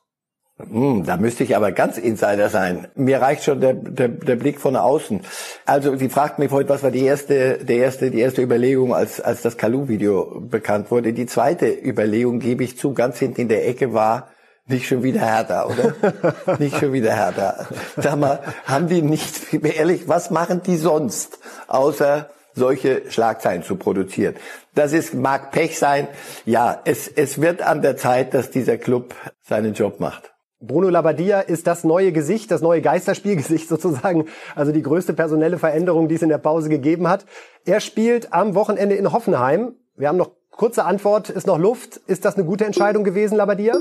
Hm, 0.70 1.04
da 1.04 1.16
müsste 1.16 1.44
ich 1.44 1.56
aber 1.56 1.72
ganz 1.72 1.98
Insider 1.98 2.48
sein. 2.48 2.88
Mir 2.94 3.20
reicht 3.20 3.44
schon 3.44 3.60
der, 3.60 3.74
der, 3.74 4.08
der 4.08 4.36
Blick 4.36 4.60
von 4.60 4.76
außen. 4.76 5.20
Also 5.66 5.96
sie 5.96 6.08
fragt 6.08 6.38
mich 6.38 6.50
heute, 6.50 6.68
was 6.68 6.82
war 6.82 6.90
die 6.90 7.04
erste, 7.04 7.58
der 7.58 7.76
erste, 7.76 8.10
die 8.10 8.20
erste 8.20 8.42
Überlegung, 8.42 8.94
als, 8.94 9.20
als 9.20 9.42
das 9.42 9.56
Kalu-Video 9.56 10.40
bekannt 10.40 10.90
wurde. 10.90 11.12
Die 11.12 11.26
zweite 11.26 11.66
Überlegung, 11.66 12.38
gebe 12.38 12.64
ich 12.64 12.78
zu, 12.78 12.94
ganz 12.94 13.18
hinten 13.18 13.42
in 13.42 13.48
der 13.48 13.68
Ecke 13.68 13.92
war, 13.92 14.28
nicht 14.66 14.86
schon 14.86 15.02
wieder 15.02 15.20
Hertha, 15.20 15.66
oder? 15.66 16.58
nicht 16.58 16.78
schon 16.78 16.92
wieder 16.92 17.14
Hertha. 17.14 17.66
Sag 17.96 18.16
mal, 18.16 18.40
haben 18.64 18.88
die 18.88 19.02
nicht, 19.02 19.52
ehrlich, 19.64 20.08
was 20.08 20.30
machen 20.30 20.62
die 20.64 20.76
sonst, 20.76 21.38
außer 21.66 22.30
solche 22.54 23.10
Schlagzeilen 23.10 23.62
zu 23.62 23.76
produzieren? 23.76 24.36
Das 24.74 24.92
ist, 24.92 25.14
mag 25.14 25.50
Pech 25.50 25.78
sein. 25.78 26.08
Ja, 26.44 26.80
es, 26.84 27.08
es 27.08 27.40
wird 27.40 27.62
an 27.62 27.82
der 27.82 27.96
Zeit, 27.96 28.34
dass 28.34 28.50
dieser 28.50 28.78
Club 28.78 29.14
seinen 29.42 29.74
Job 29.74 30.00
macht. 30.00 30.32
Bruno 30.62 30.88
Labbadia 30.88 31.40
ist 31.40 31.66
das 31.66 31.82
neue 31.82 32.12
Gesicht, 32.12 32.50
das 32.50 32.62
neue 32.62 32.80
Geisterspielgesicht 32.80 33.68
sozusagen, 33.68 34.26
also 34.54 34.72
die 34.72 34.82
größte 34.82 35.12
personelle 35.12 35.58
Veränderung, 35.58 36.08
die 36.08 36.14
es 36.14 36.22
in 36.22 36.28
der 36.28 36.38
Pause 36.38 36.68
gegeben 36.68 37.08
hat. 37.08 37.26
Er 37.64 37.80
spielt 37.80 38.32
am 38.32 38.54
Wochenende 38.54 38.94
in 38.94 39.12
Hoffenheim. 39.12 39.74
Wir 39.96 40.08
haben 40.08 40.16
noch 40.16 40.30
kurze 40.50 40.84
Antwort, 40.84 41.30
ist 41.30 41.46
noch 41.46 41.58
Luft. 41.58 42.00
Ist 42.06 42.24
das 42.24 42.36
eine 42.36 42.44
gute 42.44 42.64
Entscheidung 42.64 43.04
gewesen, 43.04 43.36
Labbadia? 43.36 43.74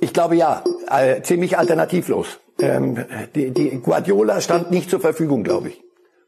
Ich 0.00 0.12
glaube 0.12 0.36
ja, 0.36 0.64
äh, 0.90 1.22
ziemlich 1.22 1.58
alternativlos. 1.58 2.40
Ähm, 2.58 3.04
die, 3.34 3.50
die 3.50 3.80
Guardiola 3.80 4.40
stand 4.40 4.70
nicht 4.70 4.90
zur 4.90 5.00
Verfügung, 5.00 5.44
glaube 5.44 5.68
ich. 5.68 5.82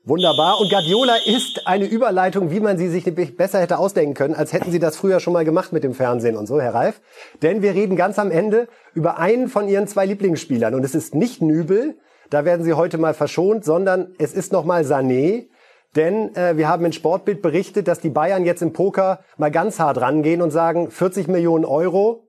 Wunderbar. 0.08 0.60
Und 0.60 0.70
Guardiola 0.70 1.16
ist 1.26 1.66
eine 1.66 1.84
Überleitung, 1.84 2.52
wie 2.52 2.60
man 2.60 2.78
sie 2.78 2.88
sich 2.88 3.12
besser 3.36 3.60
hätte 3.60 3.76
ausdenken 3.76 4.14
können, 4.14 4.36
als 4.36 4.52
hätten 4.52 4.70
sie 4.70 4.78
das 4.78 4.96
früher 4.96 5.18
schon 5.18 5.32
mal 5.32 5.44
gemacht 5.44 5.72
mit 5.72 5.82
dem 5.82 5.94
Fernsehen 5.94 6.36
und 6.36 6.46
so, 6.46 6.60
Herr 6.60 6.74
Reif. 6.74 7.00
Denn 7.42 7.60
wir 7.60 7.74
reden 7.74 7.96
ganz 7.96 8.16
am 8.20 8.30
Ende 8.30 8.68
über 8.94 9.18
einen 9.18 9.48
von 9.48 9.66
Ihren 9.66 9.88
zwei 9.88 10.06
Lieblingsspielern. 10.06 10.74
Und 10.74 10.84
es 10.84 10.94
ist 10.94 11.16
nicht 11.16 11.42
Nübel, 11.42 11.98
da 12.30 12.44
werden 12.44 12.64
Sie 12.64 12.74
heute 12.74 12.98
mal 12.98 13.14
verschont, 13.14 13.64
sondern 13.64 14.14
es 14.18 14.32
ist 14.32 14.52
nochmal 14.52 14.84
Sané. 14.84 15.48
Denn 15.96 16.36
äh, 16.36 16.56
wir 16.56 16.68
haben 16.68 16.84
in 16.84 16.92
Sportbild 16.92 17.42
berichtet, 17.42 17.88
dass 17.88 17.98
die 17.98 18.10
Bayern 18.10 18.44
jetzt 18.44 18.62
im 18.62 18.72
Poker 18.72 19.24
mal 19.38 19.50
ganz 19.50 19.80
hart 19.80 20.00
rangehen 20.00 20.40
und 20.40 20.52
sagen, 20.52 20.92
40 20.92 21.26
Millionen 21.26 21.64
Euro, 21.64 22.28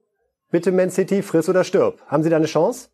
bitte 0.50 0.72
Man 0.72 0.90
City, 0.90 1.22
friss 1.22 1.48
oder 1.48 1.62
stirb. 1.62 2.00
Haben 2.08 2.24
Sie 2.24 2.30
da 2.30 2.36
eine 2.38 2.46
Chance? 2.46 2.88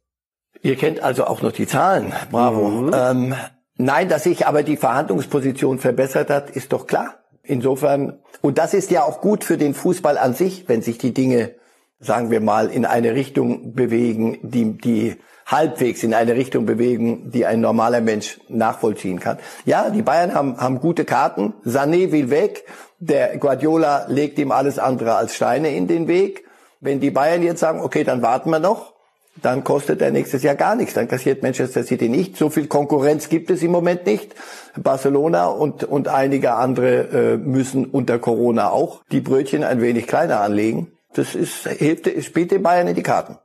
Ihr 0.60 0.76
kennt 0.76 1.02
also 1.02 1.24
auch 1.24 1.40
noch 1.40 1.52
die 1.52 1.66
Zahlen. 1.66 2.12
Bravo. 2.30 2.68
Mhm. 2.68 2.90
Ähm, 2.94 3.34
Nein, 3.76 4.08
dass 4.08 4.24
sich 4.24 4.46
aber 4.46 4.62
die 4.62 4.76
Verhandlungsposition 4.76 5.78
verbessert 5.78 6.30
hat, 6.30 6.50
ist 6.50 6.72
doch 6.72 6.86
klar. 6.86 7.14
Insofern, 7.42 8.18
und 8.40 8.58
das 8.58 8.72
ist 8.72 8.90
ja 8.90 9.02
auch 9.02 9.20
gut 9.20 9.44
für 9.44 9.58
den 9.58 9.74
Fußball 9.74 10.16
an 10.16 10.34
sich, 10.34 10.68
wenn 10.68 10.80
sich 10.80 10.96
die 10.98 11.12
Dinge, 11.12 11.54
sagen 12.00 12.30
wir 12.30 12.40
mal, 12.40 12.70
in 12.70 12.86
eine 12.86 13.14
Richtung 13.14 13.74
bewegen, 13.74 14.38
die, 14.42 14.78
die 14.78 15.16
halbwegs 15.46 16.02
in 16.02 16.14
eine 16.14 16.34
Richtung 16.34 16.66
bewegen, 16.66 17.30
die 17.30 17.44
ein 17.46 17.60
normaler 17.60 18.00
Mensch 18.00 18.40
nachvollziehen 18.48 19.20
kann. 19.20 19.38
Ja, 19.64 19.90
die 19.90 20.02
Bayern 20.02 20.34
haben, 20.34 20.56
haben 20.56 20.80
gute 20.80 21.04
Karten. 21.04 21.52
Sané 21.66 22.12
will 22.12 22.30
weg. 22.30 22.64
Der 22.98 23.36
Guardiola 23.36 24.06
legt 24.08 24.38
ihm 24.38 24.52
alles 24.52 24.78
andere 24.78 25.16
als 25.16 25.34
Steine 25.34 25.74
in 25.74 25.86
den 25.86 26.08
Weg. 26.08 26.44
Wenn 26.80 27.00
die 27.00 27.10
Bayern 27.10 27.42
jetzt 27.42 27.60
sagen, 27.60 27.80
okay, 27.80 28.04
dann 28.04 28.22
warten 28.22 28.50
wir 28.50 28.58
noch, 28.58 28.93
dann 29.42 29.64
kostet 29.64 30.00
er 30.00 30.10
nächstes 30.10 30.42
Jahr 30.42 30.54
gar 30.54 30.74
nichts. 30.74 30.94
Dann 30.94 31.08
kassiert 31.08 31.42
Manchester 31.42 31.82
City 31.82 32.08
nicht. 32.08 32.36
So 32.36 32.50
viel 32.50 32.66
Konkurrenz 32.66 33.28
gibt 33.28 33.50
es 33.50 33.62
im 33.62 33.72
Moment 33.72 34.06
nicht. 34.06 34.34
Barcelona 34.76 35.46
und, 35.46 35.84
und 35.84 36.08
einige 36.08 36.54
andere 36.54 37.34
äh, 37.34 37.36
müssen 37.36 37.86
unter 37.86 38.18
Corona 38.18 38.70
auch 38.70 39.02
die 39.10 39.20
Brötchen 39.20 39.64
ein 39.64 39.80
wenig 39.80 40.06
kleiner 40.06 40.40
anlegen. 40.40 40.92
Das 41.14 41.34
ist, 41.34 41.66
hilft, 41.68 42.08
spielt 42.24 42.50
den 42.50 42.62
Bayern 42.62 42.88
in 42.88 42.94
die 42.94 43.02
Karten. 43.02 43.38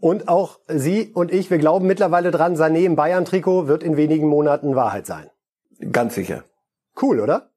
Und 0.00 0.28
auch 0.28 0.58
Sie 0.66 1.10
und 1.14 1.32
ich, 1.32 1.50
wir 1.50 1.58
glauben 1.58 1.86
mittlerweile 1.86 2.30
dran, 2.30 2.56
Sané 2.56 2.84
im 2.84 2.96
Bayern-Trikot 2.96 3.68
wird 3.68 3.84
in 3.84 3.96
wenigen 3.96 4.26
Monaten 4.26 4.74
Wahrheit 4.74 5.06
sein. 5.06 5.30
Ganz 5.92 6.14
sicher. 6.14 6.44
Cool, 7.00 7.20
oder? 7.20 7.50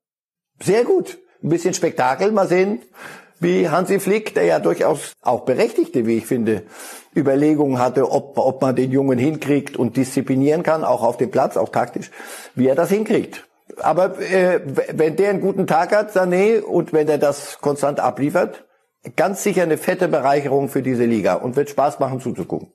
Sehr 0.61 0.83
gut. 0.83 1.17
Ein 1.43 1.49
bisschen 1.49 1.73
Spektakel. 1.73 2.31
Mal 2.31 2.47
sehen, 2.47 2.81
wie 3.39 3.69
Hansi 3.69 3.99
Flick, 3.99 4.33
der 4.35 4.45
ja 4.45 4.59
durchaus 4.59 5.13
auch 5.21 5.41
berechtigte, 5.41 6.05
wie 6.05 6.17
ich 6.17 6.25
finde, 6.25 6.63
Überlegungen 7.15 7.79
hatte, 7.79 8.11
ob, 8.11 8.37
ob 8.37 8.61
man 8.61 8.75
den 8.75 8.91
Jungen 8.91 9.17
hinkriegt 9.17 9.77
und 9.77 9.97
disziplinieren 9.97 10.63
kann, 10.63 10.83
auch 10.83 11.03
auf 11.03 11.17
dem 11.17 11.31
Platz, 11.31 11.57
auch 11.57 11.69
taktisch, 11.69 12.11
wie 12.55 12.67
er 12.67 12.75
das 12.75 12.89
hinkriegt. 12.89 13.47
Aber 13.77 14.19
äh, 14.19 14.61
wenn 14.93 15.15
der 15.15 15.29
einen 15.29 15.41
guten 15.41 15.67
Tag 15.67 15.95
hat, 15.95 16.11
Sané, 16.11 16.61
und 16.61 16.93
wenn 16.93 17.07
er 17.07 17.17
das 17.17 17.59
konstant 17.61 17.99
abliefert, 17.99 18.65
ganz 19.15 19.43
sicher 19.43 19.63
eine 19.63 19.77
fette 19.77 20.07
Bereicherung 20.07 20.69
für 20.69 20.81
diese 20.81 21.05
Liga 21.05 21.35
und 21.35 21.55
wird 21.55 21.69
Spaß 21.69 21.99
machen 21.99 22.19
zuzugucken. 22.19 22.71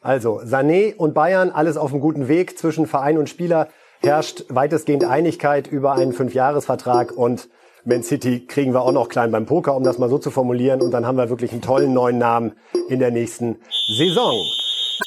Also 0.00 0.40
Sané 0.40 0.94
und 0.94 1.14
Bayern, 1.14 1.50
alles 1.50 1.76
auf 1.76 1.92
einem 1.92 2.00
guten 2.00 2.28
Weg. 2.28 2.58
Zwischen 2.58 2.86
Verein 2.86 3.18
und 3.18 3.28
Spieler 3.28 3.68
herrscht 4.00 4.44
weitestgehend 4.48 5.04
Einigkeit 5.04 5.66
über 5.66 5.94
einen 5.94 6.12
Fünfjahresvertrag 6.12 7.12
und 7.12 7.48
Man 7.86 8.02
City 8.02 8.44
kriegen 8.44 8.74
wir 8.74 8.82
auch 8.82 8.90
noch 8.90 9.08
klein 9.08 9.30
beim 9.30 9.46
Poker, 9.46 9.76
um 9.76 9.84
das 9.84 9.98
mal 9.98 10.08
so 10.08 10.18
zu 10.18 10.32
formulieren. 10.32 10.82
Und 10.82 10.90
dann 10.90 11.06
haben 11.06 11.16
wir 11.16 11.30
wirklich 11.30 11.52
einen 11.52 11.62
tollen 11.62 11.94
neuen 11.94 12.18
Namen 12.18 12.54
in 12.88 12.98
der 12.98 13.12
nächsten 13.12 13.60
Saison. 13.96 14.34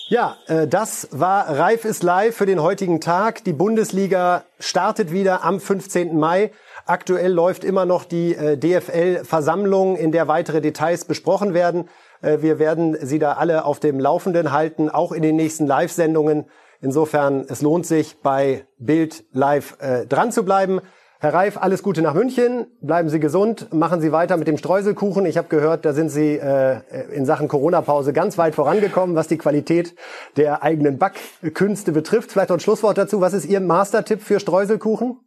Ja, 0.07 0.37
äh, 0.47 0.65
das 0.65 1.09
war 1.11 1.57
Reif 1.59 1.83
ist 1.83 2.03
live 2.03 2.33
für 2.33 2.45
den 2.45 2.61
heutigen 2.61 3.01
Tag. 3.01 3.43
Die 3.43 3.51
Bundesliga 3.51 4.45
startet 4.59 5.11
wieder 5.11 5.43
am 5.43 5.59
15. 5.59 6.17
Mai. 6.17 6.51
Aktuell 6.85 7.33
läuft 7.33 7.65
immer 7.65 7.85
noch 7.85 8.05
die 8.05 8.33
äh, 8.33 8.57
DFL-Versammlung, 8.57 9.97
in 9.97 10.13
der 10.13 10.29
weitere 10.29 10.61
Details 10.61 11.03
besprochen 11.03 11.53
werden. 11.53 11.89
Äh, 12.21 12.37
wir 12.41 12.59
werden 12.59 12.97
Sie 13.01 13.19
da 13.19 13.33
alle 13.33 13.65
auf 13.65 13.81
dem 13.81 13.99
Laufenden 13.99 14.53
halten, 14.53 14.89
auch 14.89 15.11
in 15.11 15.21
den 15.21 15.35
nächsten 15.35 15.67
Live-Sendungen. 15.67 16.45
Insofern, 16.79 17.45
es 17.49 17.61
lohnt 17.61 17.85
sich, 17.85 18.21
bei 18.23 18.65
Bild 18.77 19.25
Live 19.33 19.77
dran 20.07 20.31
zu 20.31 20.45
bleiben. 20.45 20.79
Herr 21.21 21.34
Reif, 21.34 21.58
alles 21.58 21.84
Gute 21.84 22.01
nach 22.01 22.13
München. 22.13 22.67
Bleiben 22.79 23.10
Sie 23.10 23.19
gesund. 23.19 23.73
Machen 23.73 23.99
Sie 23.99 24.13
weiter 24.13 24.38
mit 24.38 24.47
dem 24.47 24.58
Streuselkuchen. 24.58 25.25
Ich 25.25 25.38
habe 25.38 25.49
gehört, 25.49 25.84
da 25.84 25.91
sind 25.91 26.08
Sie 26.08 26.38
äh, 26.38 26.79
in 27.12 27.25
Sachen 27.25 27.49
Corona-Pause 27.49 28.13
ganz 28.13 28.38
weit 28.38 28.55
vorangekommen, 28.55 29.17
was 29.17 29.27
die 29.27 29.38
Qualität 29.38 29.95
der 30.38 30.63
eigenen 30.63 30.97
Backkünste 30.97 31.91
betrifft. 31.91 32.32
Vielleicht 32.32 32.51
noch 32.51 32.55
ein 32.55 32.62
Schlusswort 32.62 32.97
dazu. 32.97 33.19
Was 33.19 33.34
ist 33.34 33.43
Ihr 33.43 33.60
Mastertipp 33.60 34.21
für 34.21 34.39
Streuselkuchen? 34.39 35.17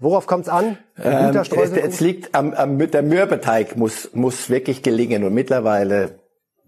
Worauf 0.00 0.26
kommt 0.26 0.46
es 0.46 0.48
an? 0.48 0.78
Ähm, 1.00 1.36
es, 1.36 1.52
es 1.52 2.00
liegt 2.00 2.34
am, 2.34 2.52
am 2.54 2.78
der 2.78 3.02
Mürbeteig 3.02 3.76
muss 3.76 4.10
muss 4.14 4.50
wirklich 4.50 4.82
gelingen 4.82 5.22
und 5.22 5.32
mittlerweile 5.32 6.18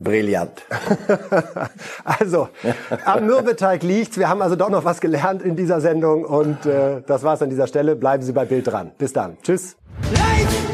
Brillant. 0.00 0.62
also, 2.04 2.48
am 3.04 3.26
Mürbeteig 3.26 3.82
liegt's. 3.82 4.18
Wir 4.18 4.28
haben 4.28 4.42
also 4.42 4.56
doch 4.56 4.70
noch 4.70 4.84
was 4.84 5.00
gelernt 5.00 5.42
in 5.42 5.56
dieser 5.56 5.80
Sendung 5.80 6.24
und 6.24 6.66
äh, 6.66 7.02
das 7.06 7.22
war's 7.22 7.42
an 7.42 7.50
dieser 7.50 7.66
Stelle. 7.66 7.96
Bleiben 7.96 8.22
Sie 8.22 8.32
bei 8.32 8.46
Bild 8.46 8.66
dran. 8.66 8.92
Bis 8.98 9.12
dann. 9.12 9.36
Tschüss. 9.42 9.76
Life! 10.14 10.69